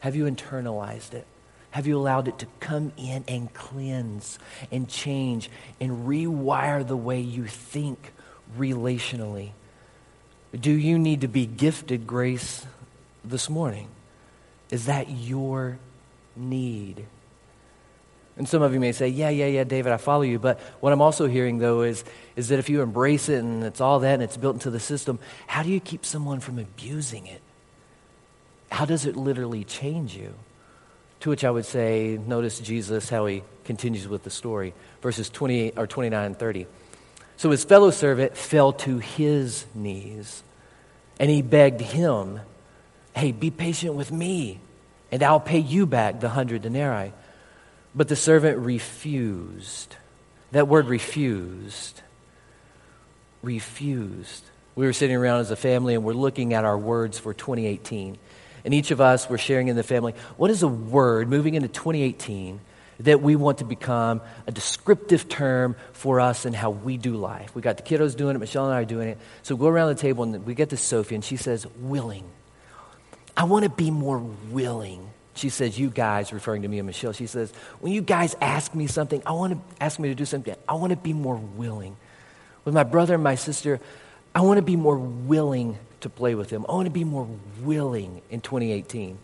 Have 0.00 0.14
you 0.14 0.26
internalized 0.26 1.14
it? 1.14 1.26
Have 1.70 1.86
you 1.86 1.96
allowed 1.96 2.28
it 2.28 2.38
to 2.40 2.46
come 2.60 2.92
in 2.98 3.24
and 3.26 3.50
cleanse 3.54 4.38
and 4.70 4.90
change 4.90 5.48
and 5.80 6.06
rewire 6.06 6.86
the 6.86 6.98
way 6.98 7.22
you 7.22 7.46
think 7.46 8.12
relationally? 8.58 9.52
Do 10.54 10.70
you 10.70 10.98
need 10.98 11.22
to 11.22 11.28
be 11.28 11.46
gifted 11.46 12.06
grace 12.06 12.66
this 13.24 13.48
morning? 13.48 13.88
Is 14.70 14.84
that 14.84 15.08
your 15.08 15.78
need? 16.36 17.06
And 18.38 18.48
some 18.48 18.62
of 18.62 18.72
you 18.72 18.78
may 18.78 18.92
say, 18.92 19.08
yeah, 19.08 19.30
yeah, 19.30 19.46
yeah, 19.46 19.64
David, 19.64 19.92
I 19.92 19.96
follow 19.96 20.22
you. 20.22 20.38
But 20.38 20.60
what 20.80 20.92
I'm 20.92 21.02
also 21.02 21.26
hearing, 21.26 21.58
though, 21.58 21.82
is, 21.82 22.04
is 22.36 22.48
that 22.48 22.60
if 22.60 22.68
you 22.68 22.80
embrace 22.82 23.28
it 23.28 23.40
and 23.40 23.64
it's 23.64 23.80
all 23.80 23.98
that 24.00 24.14
and 24.14 24.22
it's 24.22 24.36
built 24.36 24.54
into 24.54 24.70
the 24.70 24.78
system, 24.78 25.18
how 25.48 25.64
do 25.64 25.70
you 25.70 25.80
keep 25.80 26.06
someone 26.06 26.38
from 26.38 26.58
abusing 26.58 27.26
it? 27.26 27.42
How 28.70 28.84
does 28.84 29.06
it 29.06 29.16
literally 29.16 29.64
change 29.64 30.16
you? 30.16 30.34
To 31.20 31.30
which 31.30 31.42
I 31.42 31.50
would 31.50 31.66
say, 31.66 32.16
notice 32.24 32.60
Jesus, 32.60 33.08
how 33.08 33.26
he 33.26 33.42
continues 33.64 34.06
with 34.06 34.22
the 34.22 34.30
story. 34.30 34.72
Verses 35.02 35.28
28 35.28 35.74
or 35.76 35.88
29 35.88 36.24
and 36.24 36.38
30. 36.38 36.66
So 37.36 37.50
his 37.50 37.64
fellow 37.64 37.90
servant 37.90 38.36
fell 38.36 38.72
to 38.72 38.98
his 38.98 39.66
knees 39.74 40.44
and 41.18 41.28
he 41.28 41.42
begged 41.42 41.80
him, 41.80 42.40
Hey, 43.14 43.32
be 43.32 43.50
patient 43.50 43.94
with 43.94 44.12
me, 44.12 44.60
and 45.10 45.22
I'll 45.24 45.40
pay 45.40 45.58
you 45.58 45.86
back 45.86 46.20
the 46.20 46.28
hundred 46.28 46.62
denarii. 46.62 47.12
But 47.94 48.08
the 48.08 48.16
servant 48.16 48.58
refused. 48.58 49.96
That 50.52 50.68
word 50.68 50.86
refused. 50.86 52.02
Refused. 53.42 54.44
We 54.74 54.86
were 54.86 54.92
sitting 54.92 55.16
around 55.16 55.40
as 55.40 55.50
a 55.50 55.56
family 55.56 55.94
and 55.94 56.04
we're 56.04 56.12
looking 56.12 56.54
at 56.54 56.64
our 56.64 56.78
words 56.78 57.18
for 57.18 57.34
2018. 57.34 58.16
And 58.64 58.74
each 58.74 58.90
of 58.90 59.00
us 59.00 59.28
were 59.28 59.38
sharing 59.38 59.68
in 59.68 59.76
the 59.76 59.82
family 59.82 60.14
what 60.36 60.50
is 60.50 60.62
a 60.62 60.68
word 60.68 61.28
moving 61.28 61.54
into 61.54 61.68
2018 61.68 62.60
that 63.00 63.22
we 63.22 63.36
want 63.36 63.58
to 63.58 63.64
become 63.64 64.20
a 64.46 64.52
descriptive 64.52 65.28
term 65.28 65.76
for 65.92 66.20
us 66.20 66.44
and 66.44 66.54
how 66.54 66.70
we 66.70 66.96
do 66.96 67.14
life. 67.14 67.54
We 67.54 67.62
got 67.62 67.76
the 67.76 67.82
kiddos 67.82 68.16
doing 68.16 68.34
it, 68.34 68.38
Michelle 68.38 68.64
and 68.64 68.74
I 68.74 68.80
are 68.80 68.84
doing 68.84 69.08
it. 69.08 69.18
So 69.42 69.54
we 69.54 69.60
go 69.60 69.68
around 69.68 69.88
the 69.88 70.00
table 70.00 70.24
and 70.24 70.44
we 70.44 70.54
get 70.54 70.70
to 70.70 70.76
Sophie 70.76 71.14
and 71.14 71.24
she 71.24 71.36
says, 71.36 71.66
willing. 71.78 72.24
I 73.36 73.44
want 73.44 73.64
to 73.64 73.70
be 73.70 73.90
more 73.90 74.18
willing. 74.18 75.10
She 75.38 75.50
says, 75.50 75.78
You 75.78 75.88
guys, 75.88 76.32
referring 76.32 76.62
to 76.62 76.68
me 76.68 76.78
and 76.78 76.86
Michelle, 76.86 77.12
she 77.12 77.26
says, 77.26 77.52
When 77.80 77.92
you 77.92 78.02
guys 78.02 78.34
ask 78.40 78.74
me 78.74 78.88
something, 78.88 79.22
I 79.24 79.32
want 79.32 79.52
to 79.52 79.82
ask 79.82 79.98
me 79.98 80.08
to 80.08 80.14
do 80.14 80.24
something, 80.24 80.54
I 80.68 80.74
want 80.74 80.90
to 80.90 80.96
be 80.96 81.12
more 81.12 81.36
willing. 81.36 81.96
With 82.64 82.74
my 82.74 82.82
brother 82.82 83.14
and 83.14 83.22
my 83.22 83.36
sister, 83.36 83.80
I 84.34 84.40
want 84.40 84.58
to 84.58 84.62
be 84.62 84.76
more 84.76 84.98
willing 84.98 85.78
to 86.00 86.08
play 86.08 86.34
with 86.34 86.48
them. 86.48 86.66
I 86.68 86.72
want 86.72 86.86
to 86.86 86.90
be 86.90 87.04
more 87.04 87.28
willing 87.62 88.20
in 88.30 88.40
2018. 88.40 89.18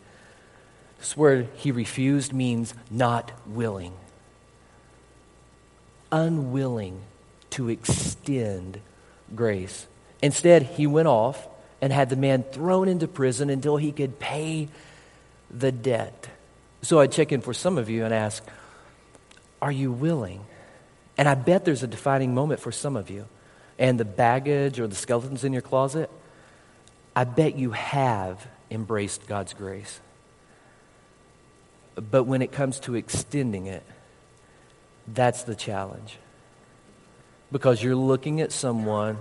This 0.99 1.17
word 1.17 1.49
he 1.57 1.73
refused 1.73 2.33
means 2.33 2.75
not 2.91 3.33
willing. 3.47 3.93
Unwilling 6.13 7.01
to 7.51 7.69
extend 7.69 8.81
grace. 9.35 9.87
Instead, 10.23 10.63
he 10.63 10.87
went 10.87 11.09
off 11.09 11.49
and 11.83 11.93
had 11.93 12.09
the 12.09 12.17
man 12.17 12.45
thrown 12.45 12.89
into 12.89 13.09
prison 13.09 13.51
until 13.51 13.77
he 13.77 13.93
could 13.93 14.19
pay 14.19 14.69
the 15.57 15.73
debt. 15.73 16.29
So 16.83 17.01
I 17.01 17.07
check 17.07 17.33
in 17.33 17.41
for 17.41 17.55
some 17.55 17.79
of 17.79 17.89
you 17.89 18.05
and 18.05 18.13
ask, 18.13 18.45
Are 19.63 19.73
you 19.73 19.93
willing? 19.93 20.45
And 21.17 21.29
I 21.29 21.35
bet 21.35 21.65
there's 21.65 21.83
a 21.83 21.87
defining 21.87 22.35
moment 22.35 22.61
for 22.61 22.73
some 22.73 22.97
of 22.97 23.09
you. 23.09 23.27
And 23.79 23.99
the 23.99 24.05
baggage 24.05 24.81
or 24.81 24.87
the 24.87 24.95
skeletons 24.95 25.45
in 25.45 25.53
your 25.53 25.63
closet, 25.63 26.11
I 27.15 27.25
bet 27.25 27.57
you 27.57 27.71
have 27.71 28.47
embraced 28.71 29.27
God's 29.27 29.55
grace. 29.55 30.01
But 31.95 32.25
when 32.25 32.43
it 32.43 32.51
comes 32.51 32.81
to 32.81 32.97
extending 32.97 33.67
it, 33.67 33.85
that's 35.07 35.45
the 35.45 35.55
challenge. 35.55 36.19
Because 37.53 37.83
you're 37.83 37.95
looking 37.95 38.41
at 38.41 38.51
someone, 38.51 39.19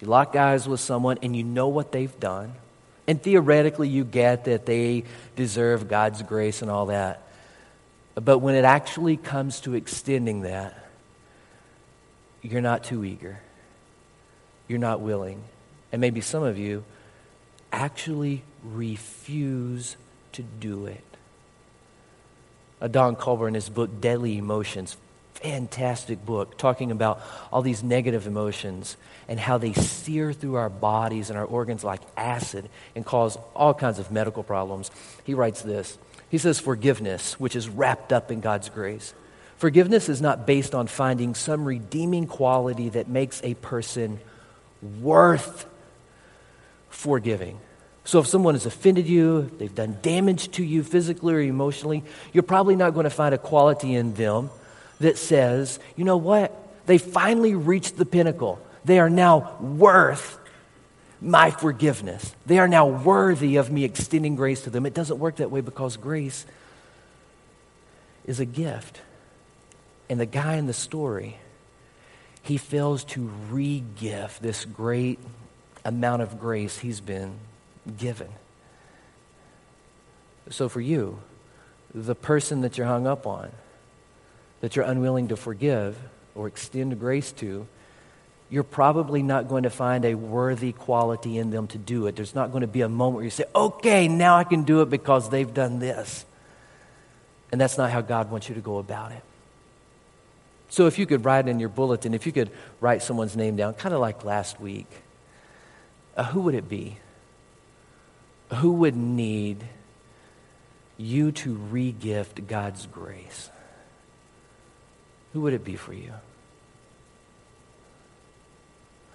you 0.00 0.06
lock 0.06 0.34
eyes 0.36 0.66
with 0.66 0.80
someone, 0.80 1.18
and 1.22 1.36
you 1.36 1.44
know 1.44 1.68
what 1.68 1.92
they've 1.92 2.18
done. 2.18 2.54
And 3.12 3.22
theoretically, 3.22 3.90
you 3.90 4.04
get 4.06 4.46
that 4.46 4.64
they 4.64 5.04
deserve 5.36 5.86
God's 5.86 6.22
grace 6.22 6.62
and 6.62 6.70
all 6.70 6.86
that. 6.86 7.20
But 8.14 8.38
when 8.38 8.54
it 8.54 8.64
actually 8.64 9.18
comes 9.18 9.60
to 9.60 9.74
extending 9.74 10.40
that, 10.40 10.88
you're 12.40 12.62
not 12.62 12.84
too 12.84 13.04
eager. 13.04 13.38
You're 14.66 14.78
not 14.78 15.02
willing. 15.02 15.44
And 15.92 16.00
maybe 16.00 16.22
some 16.22 16.42
of 16.42 16.56
you 16.56 16.84
actually 17.70 18.44
refuse 18.64 19.98
to 20.32 20.42
do 20.42 20.86
it. 20.86 21.04
Don 22.90 23.14
Colbert, 23.14 23.48
in 23.48 23.54
his 23.54 23.68
book, 23.68 24.00
Deadly 24.00 24.38
Emotions, 24.38 24.96
fantastic 25.42 26.24
book 26.24 26.56
talking 26.56 26.90
about 26.90 27.20
all 27.52 27.62
these 27.62 27.82
negative 27.82 28.26
emotions 28.26 28.96
and 29.28 29.38
how 29.38 29.58
they 29.58 29.72
sear 29.72 30.32
through 30.32 30.54
our 30.54 30.70
bodies 30.70 31.30
and 31.30 31.38
our 31.38 31.44
organs 31.44 31.84
like 31.84 32.00
acid 32.16 32.68
and 32.94 33.04
cause 33.04 33.36
all 33.54 33.74
kinds 33.74 33.98
of 33.98 34.10
medical 34.10 34.42
problems. 34.42 34.90
He 35.24 35.34
writes 35.34 35.62
this 35.62 35.98
He 36.28 36.38
says, 36.38 36.60
Forgiveness, 36.60 37.38
which 37.38 37.56
is 37.56 37.68
wrapped 37.68 38.12
up 38.12 38.30
in 38.30 38.40
God's 38.40 38.68
grace. 38.68 39.14
Forgiveness 39.56 40.08
is 40.08 40.20
not 40.20 40.46
based 40.46 40.74
on 40.74 40.86
finding 40.88 41.34
some 41.34 41.64
redeeming 41.64 42.26
quality 42.26 42.88
that 42.90 43.08
makes 43.08 43.40
a 43.44 43.54
person 43.54 44.18
worth 45.00 45.66
forgiving. 46.88 47.60
So 48.04 48.18
if 48.18 48.26
someone 48.26 48.54
has 48.54 48.66
offended 48.66 49.06
you, 49.06 49.50
they've 49.58 49.72
done 49.72 49.98
damage 50.02 50.50
to 50.52 50.64
you 50.64 50.82
physically 50.82 51.34
or 51.34 51.40
emotionally, 51.40 52.02
you're 52.32 52.42
probably 52.42 52.74
not 52.74 52.94
going 52.94 53.04
to 53.04 53.10
find 53.10 53.32
a 53.32 53.38
quality 53.38 53.94
in 53.94 54.14
them 54.14 54.50
that 55.02 55.18
says, 55.18 55.78
you 55.96 56.04
know 56.04 56.16
what? 56.16 56.56
They 56.86 56.98
finally 56.98 57.54
reached 57.54 57.96
the 57.96 58.06
pinnacle. 58.06 58.60
They 58.84 58.98
are 58.98 59.10
now 59.10 59.56
worth 59.60 60.38
my 61.20 61.50
forgiveness. 61.50 62.34
They 62.46 62.58
are 62.58 62.66
now 62.66 62.86
worthy 62.86 63.56
of 63.56 63.70
me 63.70 63.84
extending 63.84 64.34
grace 64.34 64.62
to 64.62 64.70
them. 64.70 64.86
It 64.86 64.94
doesn't 64.94 65.18
work 65.18 65.36
that 65.36 65.50
way 65.50 65.60
because 65.60 65.96
grace 65.96 66.44
is 68.24 68.40
a 68.40 68.44
gift. 68.44 69.00
And 70.10 70.18
the 70.18 70.26
guy 70.26 70.56
in 70.56 70.66
the 70.66 70.72
story, 70.72 71.38
he 72.42 72.56
fails 72.56 73.04
to 73.04 73.30
re 73.50 73.84
give 74.00 74.38
this 74.40 74.64
great 74.64 75.20
amount 75.84 76.22
of 76.22 76.40
grace 76.40 76.78
he's 76.78 77.00
been 77.00 77.34
given. 77.98 78.28
So 80.50 80.68
for 80.68 80.80
you, 80.80 81.20
the 81.94 82.16
person 82.16 82.62
that 82.62 82.76
you're 82.76 82.86
hung 82.86 83.06
up 83.06 83.26
on, 83.26 83.52
that 84.62 84.76
you're 84.76 84.84
unwilling 84.84 85.28
to 85.28 85.36
forgive 85.36 85.98
or 86.34 86.46
extend 86.46 86.98
grace 86.98 87.32
to, 87.32 87.66
you're 88.48 88.62
probably 88.62 89.22
not 89.22 89.48
going 89.48 89.64
to 89.64 89.70
find 89.70 90.04
a 90.04 90.14
worthy 90.14 90.72
quality 90.72 91.36
in 91.36 91.50
them 91.50 91.66
to 91.66 91.78
do 91.78 92.06
it. 92.06 92.16
There's 92.16 92.34
not 92.34 92.52
going 92.52 92.60
to 92.60 92.68
be 92.68 92.82
a 92.82 92.88
moment 92.88 93.16
where 93.16 93.24
you 93.24 93.30
say, 93.30 93.44
okay, 93.54 94.08
now 94.08 94.36
I 94.36 94.44
can 94.44 94.62
do 94.62 94.80
it 94.80 94.88
because 94.88 95.28
they've 95.30 95.52
done 95.52 95.80
this. 95.80 96.24
And 97.50 97.60
that's 97.60 97.76
not 97.76 97.90
how 97.90 98.02
God 98.02 98.30
wants 98.30 98.48
you 98.48 98.54
to 98.54 98.60
go 98.60 98.78
about 98.78 99.12
it. 99.12 99.22
So 100.68 100.86
if 100.86 100.98
you 100.98 101.06
could 101.06 101.24
write 101.24 101.48
in 101.48 101.58
your 101.60 101.68
bulletin, 101.68 102.14
if 102.14 102.24
you 102.24 102.32
could 102.32 102.50
write 102.80 103.02
someone's 103.02 103.36
name 103.36 103.56
down, 103.56 103.74
kind 103.74 103.94
of 103.94 104.00
like 104.00 104.24
last 104.24 104.60
week, 104.60 104.86
uh, 106.16 106.24
who 106.24 106.42
would 106.42 106.54
it 106.54 106.68
be? 106.68 106.98
Who 108.54 108.72
would 108.74 108.96
need 108.96 109.64
you 110.96 111.32
to 111.32 111.56
regift 111.72 112.46
God's 112.46 112.86
grace? 112.86 113.50
Who 115.32 115.40
would 115.42 115.54
it 115.54 115.64
be 115.64 115.76
for 115.76 115.92
you? 115.92 116.12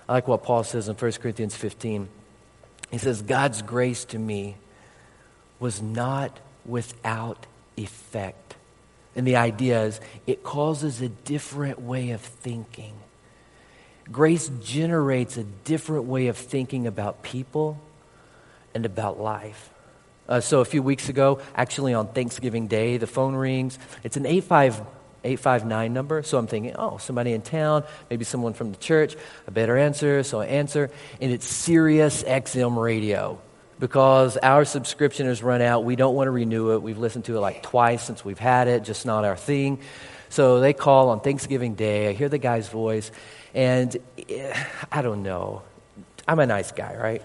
I 0.09 0.13
like 0.13 0.27
what 0.27 0.43
Paul 0.43 0.63
says 0.63 0.87
in 0.87 0.95
1 0.95 1.11
Corinthians 1.13 1.55
15. 1.55 2.07
He 2.91 2.97
says, 2.97 3.21
God's 3.21 3.61
grace 3.61 4.05
to 4.05 4.19
me 4.19 4.55
was 5.59 5.81
not 5.81 6.39
without 6.65 7.45
effect. 7.75 8.55
And 9.15 9.27
the 9.27 9.35
idea 9.35 9.83
is 9.83 9.99
it 10.25 10.43
causes 10.43 11.01
a 11.01 11.09
different 11.09 11.81
way 11.81 12.11
of 12.11 12.21
thinking. 12.21 12.93
Grace 14.11 14.49
generates 14.63 15.35
a 15.35 15.43
different 15.43 16.05
way 16.05 16.27
of 16.27 16.37
thinking 16.37 16.87
about 16.87 17.23
people 17.23 17.79
and 18.73 18.85
about 18.85 19.19
life. 19.19 19.69
Uh, 20.29 20.39
so 20.39 20.61
a 20.61 20.65
few 20.65 20.83
weeks 20.83 21.09
ago, 21.09 21.41
actually 21.55 21.93
on 21.93 22.07
Thanksgiving 22.07 22.67
Day, 22.67 22.97
the 22.97 23.07
phone 23.07 23.35
rings. 23.35 23.77
It's 24.03 24.17
an 24.17 24.25
85, 24.25 24.81
859 25.27 25.93
number. 25.93 26.23
So 26.23 26.37
I'm 26.37 26.47
thinking, 26.47 26.75
oh, 26.77 26.97
somebody 26.97 27.33
in 27.33 27.41
town, 27.41 27.83
maybe 28.09 28.25
someone 28.25 28.53
from 28.53 28.71
the 28.71 28.77
church. 28.77 29.15
I 29.47 29.51
better 29.51 29.77
answer. 29.77 30.23
So 30.23 30.41
I 30.41 30.47
answer. 30.47 30.89
And 31.21 31.31
it's 31.31 31.45
Sirius 31.45 32.23
XM 32.23 32.81
radio 32.81 33.39
because 33.79 34.37
our 34.37 34.65
subscription 34.65 35.27
has 35.27 35.43
run 35.43 35.61
out. 35.61 35.83
We 35.83 35.95
don't 35.95 36.15
want 36.15 36.27
to 36.27 36.31
renew 36.31 36.73
it. 36.73 36.81
We've 36.81 36.97
listened 36.97 37.25
to 37.25 37.37
it 37.37 37.39
like 37.39 37.63
twice 37.63 38.03
since 38.03 38.25
we've 38.25 38.39
had 38.39 38.67
it, 38.67 38.83
just 38.83 39.05
not 39.05 39.25
our 39.25 39.35
thing. 39.35 39.79
So 40.29 40.59
they 40.59 40.73
call 40.73 41.09
on 41.09 41.19
Thanksgiving 41.19 41.75
Day. 41.75 42.09
I 42.09 42.13
hear 42.13 42.29
the 42.29 42.37
guy's 42.37 42.67
voice. 42.69 43.11
And 43.53 43.95
eh, 44.29 44.63
I 44.91 45.01
don't 45.01 45.23
know. 45.23 45.61
I'm 46.27 46.39
a 46.39 46.45
nice 46.45 46.71
guy, 46.71 46.95
right? 46.95 47.21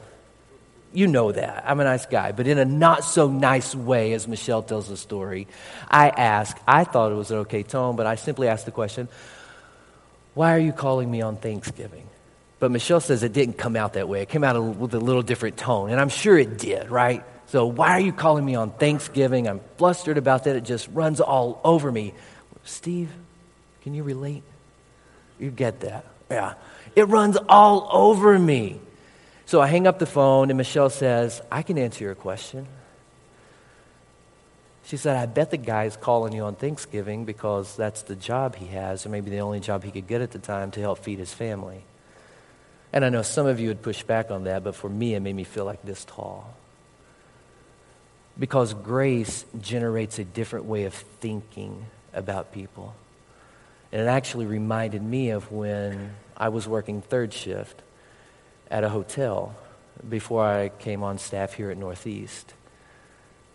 You 0.93 1.07
know 1.07 1.33
that. 1.33 1.65
I'm 1.67 1.81
a 1.81 1.85
nice 1.85 2.07
guy. 2.07 2.33
But 2.33 2.47
in 2.47 2.59
a 2.59 2.65
not 2.65 3.05
so 3.05 3.29
nice 3.29 3.75
way, 3.75 4.13
as 4.13 4.29
Michelle 4.29 4.63
tells 4.63 4.89
the 4.89 4.97
story, 4.97 5.49
I 5.91 6.11
ask, 6.11 6.57
I 6.67 6.85
thought 6.85 7.13
it 7.13 7.15
was 7.15 7.31
an 7.31 7.39
okay 7.39 7.63
tone, 7.63 7.97
but 7.97 8.07
I 8.07 8.17
simply 8.17 8.49
asked 8.49 8.67
the 8.67 8.73
question, 8.73 9.09
Why 10.35 10.55
are 10.55 10.59
you 10.59 10.73
calling 10.73 11.11
me 11.11 11.23
on 11.23 11.37
Thanksgiving? 11.37 12.07
But 12.59 12.71
Michelle 12.71 13.01
says 13.01 13.25
it 13.25 13.33
didn't 13.33 13.59
come 13.59 13.75
out 13.75 13.95
that 13.95 14.09
way. 14.09 14.23
It 14.23 14.29
came 14.29 14.45
out 14.45 14.57
with 14.77 14.95
a 14.95 15.01
little 15.01 15.23
different 15.23 15.57
tone. 15.57 15.91
And 15.91 16.01
I'm 16.01 16.09
sure 16.09 16.39
it 16.39 16.59
did, 16.59 16.91
right? 16.91 17.25
So, 17.49 17.67
why 17.67 17.91
are 17.91 18.01
you 18.01 18.13
calling 18.13 18.45
me 18.45 18.55
on 18.55 18.71
Thanksgiving? 18.71 19.49
I'm 19.49 19.61
flustered 19.79 20.17
about 20.17 20.45
that. 20.45 20.57
It 20.57 20.65
just 20.65 20.89
runs 20.93 21.21
all 21.21 21.61
over 21.65 21.91
me. 21.91 22.15
Steve, 22.65 23.11
can 23.83 23.95
you 23.95 24.05
relate? 24.05 24.43
You 25.39 25.50
get 25.50 25.81
that. 25.81 26.07
Yeah. 26.31 26.55
It 26.95 27.09
runs 27.09 27.37
all 27.49 27.89
over 27.91 28.39
me. 28.39 28.81
So 29.47 29.61
I 29.61 29.67
hang 29.67 29.87
up 29.87 29.99
the 29.99 30.07
phone, 30.07 30.50
and 30.50 30.57
Michelle 30.57 30.91
says, 30.91 31.43
I 31.50 31.63
can 31.63 31.78
answer 31.78 32.05
your 32.05 32.15
question. 32.15 32.67
She 34.85 34.97
said, 34.97 35.17
I 35.17 35.26
bet 35.26 35.50
the 35.50 35.57
guy's 35.57 35.97
calling 35.97 36.33
you 36.33 36.43
on 36.45 36.55
Thanksgiving 36.55 37.25
because 37.25 37.76
that's 37.76 38.02
the 38.02 38.17
job 38.17 38.57
he 38.57 38.67
has, 38.67 39.07
or 39.07 39.09
maybe 39.09 39.31
the 39.31 39.41
only 39.41 39.61
job 39.61 39.85
he 39.85 39.91
could 39.91 40.07
get 40.07 40.21
at 40.21 40.33
the 40.33 40.39
time 40.39 40.71
to 40.73 40.81
help 40.81 40.99
feed 40.99 41.19
his 41.19 41.33
family. 41.33 41.85
And 42.93 43.05
I 43.05 43.09
know 43.09 43.23
some 43.23 43.47
of 43.47 43.59
you 43.59 43.69
would 43.69 43.83
push 43.83 44.02
back 44.02 44.31
on 44.31 44.45
that, 44.45 44.65
but 44.65 44.75
for 44.75 44.91
me, 44.91 45.15
it 45.15 45.21
made 45.21 45.35
me 45.35 45.45
feel 45.45 45.65
like 45.65 45.83
this 45.83 46.05
tall. 46.05 46.55
Because 48.39 48.75
grace 48.75 49.45
generates 49.61 50.19
a 50.19 50.25
different 50.25 50.67
way 50.67 50.85
of 50.85 50.95
thinking 50.95 51.87
about 52.13 52.52
people. 52.52 52.95
And 53.93 54.02
it 54.02 54.07
actually 54.07 54.47
reminded 54.47 55.02
me 55.02 55.31
of 55.31 55.52
when 55.52 56.15
I 56.37 56.49
was 56.49 56.67
working 56.67 57.02
third 57.02 57.33
shift 57.33 57.83
at 58.73 58.82
a 58.82 58.89
hotel 58.89 59.54
before 60.08 60.45
I 60.45 60.71
came 60.71 61.04
on 61.04 61.19
staff 61.19 61.52
here 61.52 61.71
at 61.71 61.76
Northeast. 61.76 62.54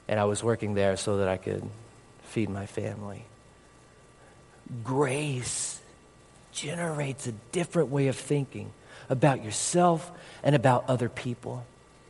And 0.08 0.19
I 0.19 0.23
was 0.23 0.43
working 0.43 0.75
there 0.75 0.95
so 0.95 1.17
that 1.17 1.27
I 1.27 1.36
could 1.36 1.67
feed 2.21 2.49
my 2.49 2.67
family. 2.67 3.25
Grace 4.84 5.82
generates 6.51 7.27
a 7.27 7.34
different 7.51 7.89
way 7.89 8.08
of 8.08 8.15
thinking 8.15 8.71
about 9.10 9.43
yourself 9.43 10.12
and 10.43 10.56
about 10.56 10.88
other 10.88 11.10
people. 11.10 11.65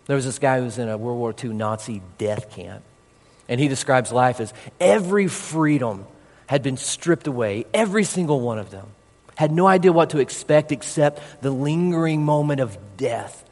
There 0.06 0.16
was 0.16 0.26
this 0.26 0.38
guy 0.38 0.60
who 0.60 0.66
was 0.66 0.78
in 0.78 0.90
a 0.90 0.98
World 0.98 1.18
War 1.18 1.34
II 1.42 1.52
Nazi 1.52 2.02
death 2.18 2.52
camp, 2.52 2.84
and 3.48 3.60
he 3.60 3.68
describes 3.68 4.12
life 4.12 4.40
as 4.40 4.54
every 4.80 5.28
freedom 5.28 6.06
had 6.48 6.62
been 6.62 6.78
stripped 6.78 7.28
away, 7.28 7.66
every 7.74 8.04
single 8.04 8.40
one 8.40 8.60
of 8.60 8.70
them. 8.70 8.88
Had 9.38 9.52
no 9.52 9.68
idea 9.68 9.94
what 9.94 10.10
to 10.10 10.20
expect 10.20 10.72
except 10.72 11.22
the 11.42 11.52
lingering 11.52 12.26
moment 12.26 12.60
of 12.60 12.78
death. 12.98 13.46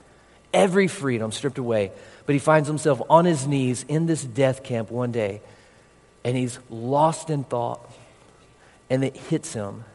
Every 0.52 0.88
freedom 0.88 1.32
stripped 1.32 1.60
away. 1.60 1.92
But 2.26 2.34
he 2.34 2.40
finds 2.40 2.68
himself 2.68 3.02
on 3.10 3.26
his 3.26 3.46
knees 3.46 3.86
in 3.88 4.08
this 4.08 4.24
death 4.24 4.64
camp 4.64 4.90
one 4.90 5.12
day, 5.12 5.42
and 6.24 6.36
he's 6.36 6.58
lost 6.70 7.30
in 7.30 7.44
thought. 7.44 7.88
And 8.90 9.04
it 9.04 9.16
hits 9.16 9.54
him 9.54 9.86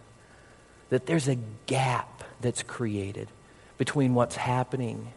that 0.91 1.07
there's 1.07 1.27
a 1.29 1.37
gap 1.67 2.23
that's 2.41 2.63
created 2.63 3.29
between 3.77 4.15
what's 4.15 4.37
happening 4.37 5.13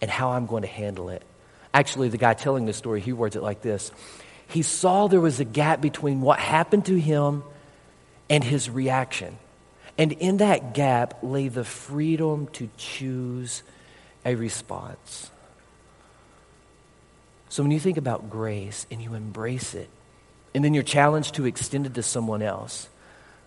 and 0.00 0.10
how 0.10 0.30
I'm 0.30 0.46
going 0.46 0.62
to 0.62 0.68
handle 0.68 1.08
it. 1.08 1.22
Actually, 1.72 2.08
the 2.08 2.18
guy 2.18 2.34
telling 2.34 2.66
this 2.66 2.76
story, 2.76 3.00
he 3.00 3.12
words 3.12 3.34
it 3.34 3.42
like 3.42 3.62
this 3.62 3.90
he 4.46 4.62
saw 4.62 5.06
there 5.08 5.20
was 5.20 5.40
a 5.40 5.44
gap 5.44 5.80
between 5.80 6.20
what 6.20 6.38
happened 6.38 6.84
to 6.86 6.98
him 6.98 7.42
and 8.28 8.44
his 8.44 8.70
reaction. 8.70 9.38
And 9.96 10.12
in 10.12 10.38
that 10.38 10.74
gap 10.74 11.18
lay 11.22 11.48
the 11.48 11.64
freedom 11.64 12.48
to 12.54 12.68
choose 12.76 13.62
a 14.24 14.34
response. 14.34 15.30
So 17.48 17.62
when 17.62 17.70
you 17.70 17.78
think 17.78 17.96
about 17.98 18.30
grace 18.30 18.86
and 18.90 19.00
you 19.00 19.14
embrace 19.14 19.74
it, 19.74 19.88
and 20.54 20.64
then 20.64 20.74
you're 20.74 20.82
challenged 20.82 21.34
to 21.36 21.46
extend 21.46 21.86
it 21.86 21.94
to 21.94 22.02
someone 22.02 22.42
else, 22.42 22.88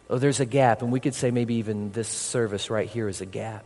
oh, 0.09 0.17
there's 0.17 0.39
a 0.39 0.45
gap. 0.45 0.81
And 0.81 0.91
we 0.91 0.99
could 0.99 1.15
say 1.15 1.31
maybe 1.31 1.55
even 1.55 1.91
this 1.91 2.07
service 2.07 2.69
right 2.69 2.87
here 2.87 3.09
is 3.09 3.19
a 3.19 3.25
gap. 3.25 3.65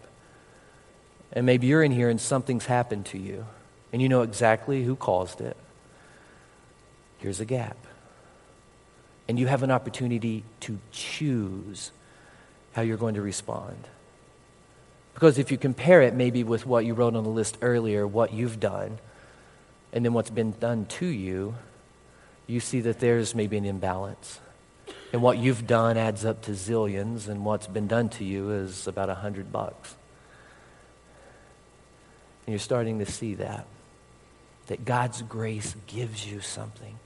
And 1.33 1.45
maybe 1.45 1.67
you're 1.67 1.83
in 1.83 1.91
here 1.91 2.09
and 2.09 2.19
something's 2.19 2.65
happened 2.65 3.05
to 3.07 3.17
you, 3.17 3.45
and 3.93 4.01
you 4.01 4.09
know 4.09 4.21
exactly 4.21 4.83
who 4.83 4.95
caused 4.95 5.41
it 5.41 5.55
here's 7.21 7.39
a 7.39 7.45
gap. 7.45 7.77
And 9.27 9.39
you 9.39 9.47
have 9.47 9.63
an 9.63 9.71
opportunity 9.71 10.43
to 10.61 10.79
choose 10.91 11.91
how 12.73 12.81
you're 12.81 12.97
going 12.97 13.15
to 13.15 13.21
respond. 13.21 13.87
Because 15.13 15.37
if 15.37 15.51
you 15.51 15.57
compare 15.57 16.01
it 16.01 16.13
maybe 16.13 16.43
with 16.43 16.65
what 16.65 16.85
you 16.85 16.93
wrote 16.93 17.15
on 17.15 17.23
the 17.23 17.29
list 17.29 17.57
earlier, 17.61 18.07
what 18.07 18.33
you've 18.33 18.59
done, 18.59 18.97
and 19.93 20.05
then 20.05 20.13
what's 20.13 20.29
been 20.29 20.51
done 20.59 20.85
to 20.85 21.05
you, 21.05 21.55
you 22.47 22.59
see 22.59 22.79
that 22.81 22.99
there's 22.99 23.35
maybe 23.35 23.57
an 23.57 23.65
imbalance. 23.65 24.39
And 25.13 25.21
what 25.21 25.37
you've 25.37 25.67
done 25.67 25.97
adds 25.97 26.23
up 26.23 26.41
to 26.43 26.51
zillions, 26.51 27.27
and 27.27 27.43
what's 27.43 27.67
been 27.67 27.87
done 27.87 28.09
to 28.09 28.23
you 28.23 28.51
is 28.51 28.87
about 28.87 29.09
a 29.09 29.15
hundred 29.15 29.51
bucks. 29.51 29.95
And 32.45 32.53
you're 32.53 32.59
starting 32.59 32.99
to 32.99 33.05
see 33.05 33.35
that. 33.35 33.65
That 34.67 34.85
God's 34.85 35.21
grace 35.21 35.75
gives 35.87 36.25
you 36.25 36.39
something. 36.39 36.97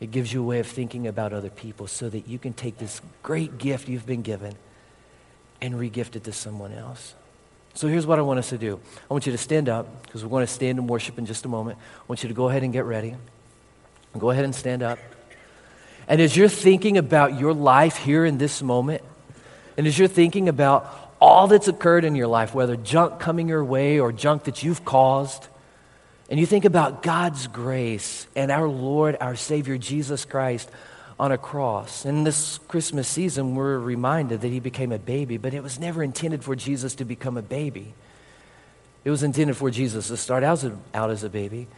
It 0.00 0.10
gives 0.10 0.32
you 0.32 0.42
a 0.42 0.44
way 0.44 0.58
of 0.58 0.66
thinking 0.66 1.06
about 1.06 1.32
other 1.32 1.48
people 1.48 1.86
so 1.86 2.10
that 2.10 2.28
you 2.28 2.38
can 2.38 2.52
take 2.52 2.76
this 2.76 3.00
great 3.22 3.56
gift 3.56 3.88
you've 3.88 4.06
been 4.06 4.22
given 4.22 4.54
and 5.64 5.74
regift 5.74 6.14
it 6.14 6.24
to 6.24 6.32
someone 6.32 6.72
else. 6.72 7.14
So 7.72 7.88
here's 7.88 8.06
what 8.06 8.18
I 8.18 8.22
want 8.22 8.38
us 8.38 8.50
to 8.50 8.58
do. 8.58 8.78
I 9.10 9.14
want 9.14 9.24
you 9.24 9.32
to 9.32 9.38
stand 9.38 9.68
up 9.68 10.02
because 10.02 10.22
we're 10.22 10.30
going 10.30 10.46
to 10.46 10.52
stand 10.52 10.78
and 10.78 10.88
worship 10.88 11.18
in 11.18 11.24
just 11.24 11.44
a 11.46 11.48
moment. 11.48 11.78
I 11.78 12.04
want 12.06 12.22
you 12.22 12.28
to 12.28 12.34
go 12.34 12.48
ahead 12.48 12.62
and 12.62 12.72
get 12.72 12.84
ready. 12.84 13.16
Go 14.16 14.30
ahead 14.30 14.44
and 14.44 14.54
stand 14.54 14.82
up. 14.82 14.98
And 16.06 16.20
as 16.20 16.36
you're 16.36 16.48
thinking 16.48 16.98
about 16.98 17.40
your 17.40 17.54
life 17.54 17.96
here 17.96 18.26
in 18.26 18.36
this 18.36 18.62
moment, 18.62 19.02
and 19.76 19.86
as 19.86 19.98
you're 19.98 20.06
thinking 20.06 20.48
about 20.48 20.86
all 21.18 21.48
that's 21.48 21.66
occurred 21.66 22.04
in 22.04 22.14
your 22.14 22.26
life, 22.28 22.54
whether 22.54 22.76
junk 22.76 23.18
coming 23.18 23.48
your 23.48 23.64
way 23.64 23.98
or 23.98 24.12
junk 24.12 24.44
that 24.44 24.62
you've 24.62 24.84
caused, 24.84 25.48
and 26.28 26.38
you 26.38 26.46
think 26.46 26.66
about 26.66 27.02
God's 27.02 27.46
grace 27.46 28.26
and 28.36 28.50
our 28.50 28.68
Lord, 28.68 29.16
our 29.20 29.34
Savior, 29.34 29.78
Jesus 29.78 30.26
Christ, 30.26 30.70
on 31.18 31.32
a 31.32 31.38
cross. 31.38 32.04
In 32.04 32.24
this 32.24 32.58
Christmas 32.68 33.06
season, 33.08 33.54
we're 33.54 33.78
reminded 33.78 34.40
that 34.40 34.48
he 34.48 34.60
became 34.60 34.92
a 34.92 34.98
baby, 34.98 35.36
but 35.36 35.54
it 35.54 35.62
was 35.62 35.78
never 35.78 36.02
intended 36.02 36.42
for 36.42 36.56
Jesus 36.56 36.94
to 36.96 37.04
become 37.04 37.36
a 37.36 37.42
baby. 37.42 37.94
It 39.04 39.10
was 39.10 39.22
intended 39.22 39.56
for 39.56 39.70
Jesus 39.70 40.08
to 40.08 40.16
start 40.16 40.42
out 40.42 40.52
as 40.52 40.64
a, 40.64 40.78
out 40.92 41.10
as 41.10 41.22
a 41.22 41.28
baby, 41.28 41.68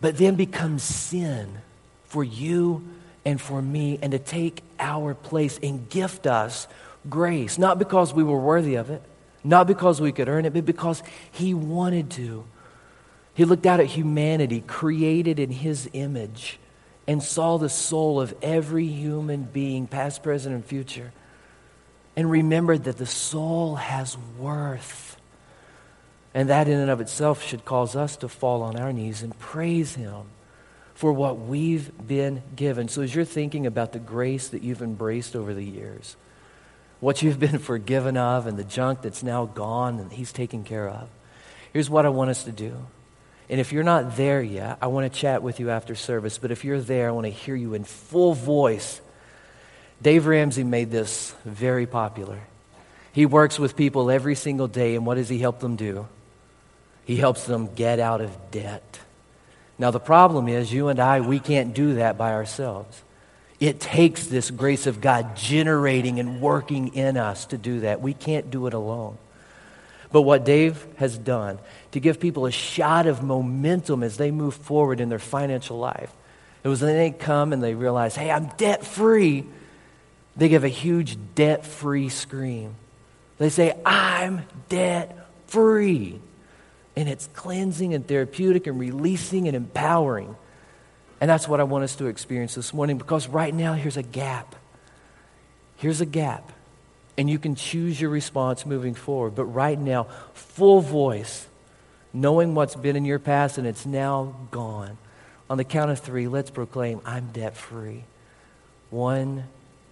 but 0.00 0.16
then 0.18 0.36
become 0.36 0.78
sin 0.78 1.58
for 2.04 2.22
you 2.22 2.84
and 3.24 3.40
for 3.40 3.60
me, 3.60 3.98
and 4.00 4.12
to 4.12 4.18
take 4.18 4.62
our 4.78 5.14
place 5.14 5.58
and 5.62 5.88
gift 5.90 6.26
us 6.26 6.66
grace, 7.08 7.58
not 7.58 7.78
because 7.78 8.14
we 8.14 8.22
were 8.22 8.38
worthy 8.38 8.76
of 8.76 8.90
it, 8.90 9.02
not 9.44 9.66
because 9.66 10.00
we 10.00 10.12
could 10.12 10.28
earn 10.28 10.44
it, 10.44 10.52
but 10.52 10.64
because 10.64 11.02
he 11.30 11.54
wanted 11.54 12.10
to. 12.10 12.44
He 13.34 13.44
looked 13.44 13.66
out 13.66 13.80
at 13.80 13.86
humanity 13.86 14.62
created 14.66 15.38
in 15.38 15.50
his 15.50 15.88
image 15.92 16.58
and 17.10 17.20
saw 17.20 17.58
the 17.58 17.68
soul 17.68 18.20
of 18.20 18.32
every 18.40 18.86
human 18.86 19.42
being, 19.42 19.88
past, 19.88 20.22
present, 20.22 20.54
and 20.54 20.64
future, 20.64 21.12
and 22.14 22.30
remembered 22.30 22.84
that 22.84 22.98
the 22.98 23.04
soul 23.04 23.74
has 23.74 24.16
worth. 24.38 25.16
And 26.34 26.50
that, 26.50 26.68
in 26.68 26.78
and 26.78 26.88
of 26.88 27.00
itself, 27.00 27.42
should 27.44 27.64
cause 27.64 27.96
us 27.96 28.16
to 28.18 28.28
fall 28.28 28.62
on 28.62 28.76
our 28.76 28.92
knees 28.92 29.24
and 29.24 29.36
praise 29.40 29.96
Him 29.96 30.22
for 30.94 31.12
what 31.12 31.40
we've 31.40 31.90
been 32.06 32.44
given. 32.54 32.86
So, 32.86 33.02
as 33.02 33.12
you're 33.12 33.24
thinking 33.24 33.66
about 33.66 33.90
the 33.90 33.98
grace 33.98 34.46
that 34.50 34.62
you've 34.62 34.80
embraced 34.80 35.34
over 35.34 35.52
the 35.52 35.64
years, 35.64 36.14
what 37.00 37.22
you've 37.22 37.40
been 37.40 37.58
forgiven 37.72 38.16
of, 38.16 38.46
and 38.46 38.56
the 38.56 38.62
junk 38.62 39.02
that's 39.02 39.24
now 39.24 39.46
gone 39.46 39.98
and 39.98 40.12
He's 40.12 40.32
taken 40.32 40.62
care 40.62 40.88
of, 40.88 41.08
here's 41.72 41.90
what 41.90 42.06
I 42.06 42.10
want 42.10 42.30
us 42.30 42.44
to 42.44 42.52
do. 42.52 42.86
And 43.50 43.58
if 43.58 43.72
you're 43.72 43.82
not 43.82 44.16
there 44.16 44.40
yet, 44.40 44.78
I 44.80 44.86
want 44.86 45.12
to 45.12 45.18
chat 45.18 45.42
with 45.42 45.58
you 45.58 45.70
after 45.70 45.96
service. 45.96 46.38
But 46.38 46.52
if 46.52 46.64
you're 46.64 46.80
there, 46.80 47.08
I 47.08 47.10
want 47.10 47.26
to 47.26 47.32
hear 47.32 47.56
you 47.56 47.74
in 47.74 47.82
full 47.82 48.32
voice. 48.32 49.00
Dave 50.00 50.26
Ramsey 50.26 50.62
made 50.62 50.92
this 50.92 51.34
very 51.44 51.84
popular. 51.84 52.38
He 53.12 53.26
works 53.26 53.58
with 53.58 53.76
people 53.76 54.08
every 54.08 54.36
single 54.36 54.68
day, 54.68 54.94
and 54.94 55.04
what 55.04 55.16
does 55.16 55.28
he 55.28 55.38
help 55.38 55.58
them 55.58 55.74
do? 55.74 56.06
He 57.04 57.16
helps 57.16 57.44
them 57.44 57.74
get 57.74 57.98
out 57.98 58.20
of 58.20 58.30
debt. 58.52 59.00
Now, 59.80 59.90
the 59.90 59.98
problem 59.98 60.46
is, 60.46 60.72
you 60.72 60.86
and 60.86 61.00
I, 61.00 61.20
we 61.20 61.40
can't 61.40 61.74
do 61.74 61.94
that 61.94 62.16
by 62.16 62.32
ourselves. 62.32 63.02
It 63.58 63.80
takes 63.80 64.26
this 64.26 64.50
grace 64.52 64.86
of 64.86 65.00
God 65.00 65.36
generating 65.36 66.20
and 66.20 66.40
working 66.40 66.94
in 66.94 67.16
us 67.16 67.46
to 67.46 67.58
do 67.58 67.80
that. 67.80 68.00
We 68.00 68.14
can't 68.14 68.48
do 68.50 68.68
it 68.68 68.74
alone. 68.74 69.18
But 70.12 70.22
what 70.22 70.44
Dave 70.44 70.86
has 70.96 71.16
done 71.16 71.58
to 71.92 72.00
give 72.00 72.18
people 72.18 72.46
a 72.46 72.50
shot 72.50 73.06
of 73.06 73.22
momentum 73.22 74.02
as 74.02 74.16
they 74.16 74.30
move 74.30 74.54
forward 74.54 75.00
in 75.00 75.08
their 75.08 75.20
financial 75.20 75.78
life, 75.78 76.12
it 76.64 76.68
was 76.68 76.82
when 76.82 76.96
they 76.96 77.10
come 77.10 77.52
and 77.52 77.62
they 77.62 77.74
realize, 77.74 78.16
hey, 78.16 78.30
I'm 78.30 78.48
debt 78.56 78.84
free. 78.84 79.46
They 80.36 80.48
give 80.48 80.64
a 80.64 80.68
huge 80.68 81.16
debt 81.34 81.64
free 81.64 82.08
scream. 82.08 82.74
They 83.38 83.48
say, 83.48 83.74
I'm 83.86 84.42
debt 84.68 85.28
free. 85.46 86.20
And 86.96 87.08
it's 87.08 87.28
cleansing 87.28 87.94
and 87.94 88.06
therapeutic 88.06 88.66
and 88.66 88.78
releasing 88.78 89.46
and 89.46 89.56
empowering. 89.56 90.36
And 91.20 91.30
that's 91.30 91.46
what 91.46 91.60
I 91.60 91.64
want 91.64 91.84
us 91.84 91.96
to 91.96 92.06
experience 92.06 92.54
this 92.54 92.74
morning 92.74 92.98
because 92.98 93.28
right 93.28 93.54
now, 93.54 93.74
here's 93.74 93.96
a 93.96 94.02
gap. 94.02 94.56
Here's 95.76 96.00
a 96.00 96.06
gap 96.06 96.52
and 97.16 97.28
you 97.28 97.38
can 97.38 97.54
choose 97.54 98.00
your 98.00 98.10
response 98.10 98.64
moving 98.64 98.94
forward. 98.94 99.34
But 99.34 99.46
right 99.46 99.78
now, 99.78 100.04
full 100.32 100.80
voice, 100.80 101.46
knowing 102.12 102.54
what's 102.54 102.76
been 102.76 102.96
in 102.96 103.04
your 103.04 103.18
past 103.18 103.58
and 103.58 103.66
it's 103.66 103.86
now 103.86 104.34
gone. 104.50 104.98
On 105.48 105.58
the 105.58 105.64
count 105.64 105.90
of 105.90 105.98
three, 105.98 106.28
let's 106.28 106.50
proclaim, 106.50 107.00
I'm 107.04 107.32
debt 107.32 107.56
free. 107.56 108.04
One, 108.90 109.44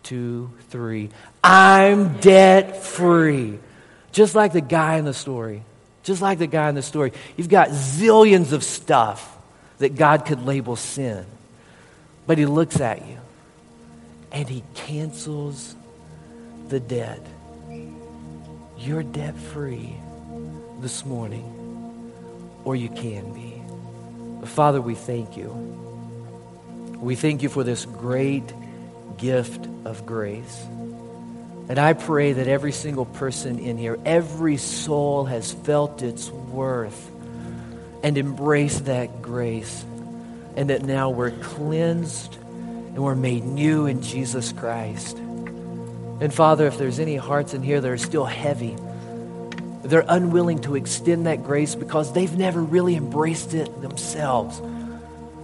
two, 0.03 0.51
three. 0.71 1.11
I'm 1.43 2.19
debt 2.19 2.83
free. 2.83 3.59
Just 4.13 4.35
like 4.35 4.53
the 4.53 4.61
guy 4.61 4.97
in 4.97 5.05
the 5.05 5.15
story. 5.15 5.63
Just 6.03 6.23
like 6.23 6.39
the 6.39 6.47
guy 6.47 6.69
in 6.69 6.75
the 6.75 6.83
story. 6.83 7.13
You've 7.37 7.49
got 7.49 7.69
zillions 7.71 8.53
of 8.53 8.65
stuff 8.65 9.37
that 9.79 9.97
God 9.97 10.25
could 10.25 10.45
label 10.45 10.77
sin. 10.77 11.27
But 12.27 12.39
he 12.39 12.47
looks 12.47 12.81
at 12.81 13.07
you 13.07 13.19
and 14.33 14.49
he 14.49 14.63
cancels 14.75 15.75
the 16.69 16.81
dead. 16.81 17.21
You're 18.79 19.03
debt 19.03 19.37
free 19.37 19.95
this 20.81 21.05
morning, 21.05 22.13
or 22.65 22.77
you 22.77 22.89
can 22.89 23.33
be. 23.33 23.63
Father, 24.47 24.81
we 24.81 24.95
thank 24.95 25.37
you. 25.37 25.51
We 26.97 27.17
thank 27.17 27.43
you 27.43 27.49
for 27.49 27.65
this 27.65 27.85
great 27.85 28.53
gift 29.17 29.67
of 29.85 30.07
grace. 30.07 30.65
And 31.69 31.79
I 31.79 31.93
pray 31.93 32.33
that 32.33 32.49
every 32.49 32.73
single 32.73 33.05
person 33.05 33.59
in 33.59 33.77
here, 33.77 33.99
every 34.05 34.57
soul 34.57 35.25
has 35.27 35.53
felt 35.53 36.03
its 36.03 36.31
worth 36.31 37.11
and 38.03 38.17
embraced 38.17 38.87
that 38.87 39.21
grace. 39.21 39.85
And 40.57 40.71
that 40.71 40.83
now 40.83 41.11
we're 41.11 41.31
cleansed 41.31 42.35
and 42.35 42.99
we're 42.99 43.15
made 43.15 43.45
new 43.45 43.87
in 43.87 44.03
Jesus 44.03 44.53
Christ. 44.53 45.17
And 46.21 46.35
Father, 46.35 46.67
if 46.67 46.79
there's 46.79 46.99
any 46.99 47.17
hearts 47.17 47.55
in 47.55 47.63
here 47.63 47.81
that 47.81 47.91
are 47.91 47.97
still 47.97 48.25
heavy, 48.25 48.77
they're 49.83 50.05
unwilling 50.09 50.61
to 50.63 50.75
extend 50.75 51.27
that 51.27 51.45
grace 51.45 51.75
because 51.75 52.13
they've 52.13 52.37
never 52.37 52.61
really 52.61 52.97
embraced 52.97 53.55
it 53.55 53.81
themselves. 53.81 54.61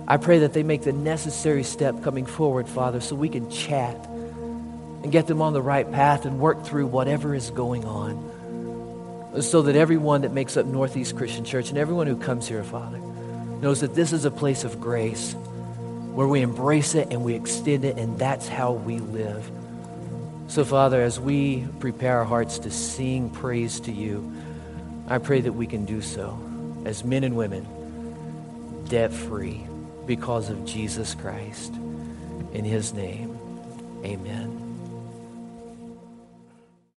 I 0.06 0.16
pray 0.16 0.40
that 0.40 0.52
they 0.52 0.62
make 0.62 0.82
the 0.82 0.92
necessary 0.92 1.62
step 1.62 2.02
coming 2.02 2.26
forward, 2.26 2.68
Father, 2.68 3.00
so 3.00 3.14
we 3.14 3.28
can 3.28 3.48
chat 3.50 3.94
and 5.02 5.12
get 5.12 5.26
them 5.26 5.40
on 5.40 5.52
the 5.52 5.62
right 5.62 5.90
path 5.90 6.24
and 6.24 6.40
work 6.40 6.64
through 6.64 6.88
whatever 6.88 7.34
is 7.34 7.50
going 7.50 7.84
on. 7.84 8.32
So 9.40 9.62
that 9.62 9.76
everyone 9.76 10.22
that 10.22 10.32
makes 10.32 10.56
up 10.56 10.66
Northeast 10.66 11.16
Christian 11.16 11.44
Church 11.44 11.70
and 11.70 11.78
everyone 11.78 12.06
who 12.06 12.16
comes 12.16 12.48
here, 12.48 12.62
Father, 12.64 12.98
knows 12.98 13.80
that 13.80 13.94
this 13.94 14.12
is 14.12 14.24
a 14.24 14.30
place 14.30 14.64
of 14.64 14.80
grace 14.80 15.34
where 16.12 16.28
we 16.28 16.42
embrace 16.42 16.94
it 16.94 17.08
and 17.10 17.24
we 17.24 17.34
extend 17.34 17.84
it, 17.84 17.96
and 17.96 18.18
that's 18.18 18.46
how 18.46 18.72
we 18.72 18.98
live. 18.98 19.50
So, 20.54 20.64
Father, 20.64 21.02
as 21.02 21.18
we 21.18 21.66
prepare 21.80 22.18
our 22.18 22.24
hearts 22.24 22.60
to 22.60 22.70
sing 22.70 23.28
praise 23.28 23.80
to 23.80 23.90
you, 23.90 24.32
I 25.08 25.18
pray 25.18 25.40
that 25.40 25.54
we 25.54 25.66
can 25.66 25.84
do 25.84 26.00
so 26.00 26.38
as 26.84 27.02
men 27.02 27.24
and 27.24 27.36
women, 27.36 27.66
debt 28.88 29.12
free 29.12 29.66
because 30.06 30.50
of 30.50 30.64
Jesus 30.64 31.16
Christ. 31.16 31.74
In 32.52 32.64
his 32.64 32.94
name, 32.94 33.36
amen. 34.04 34.53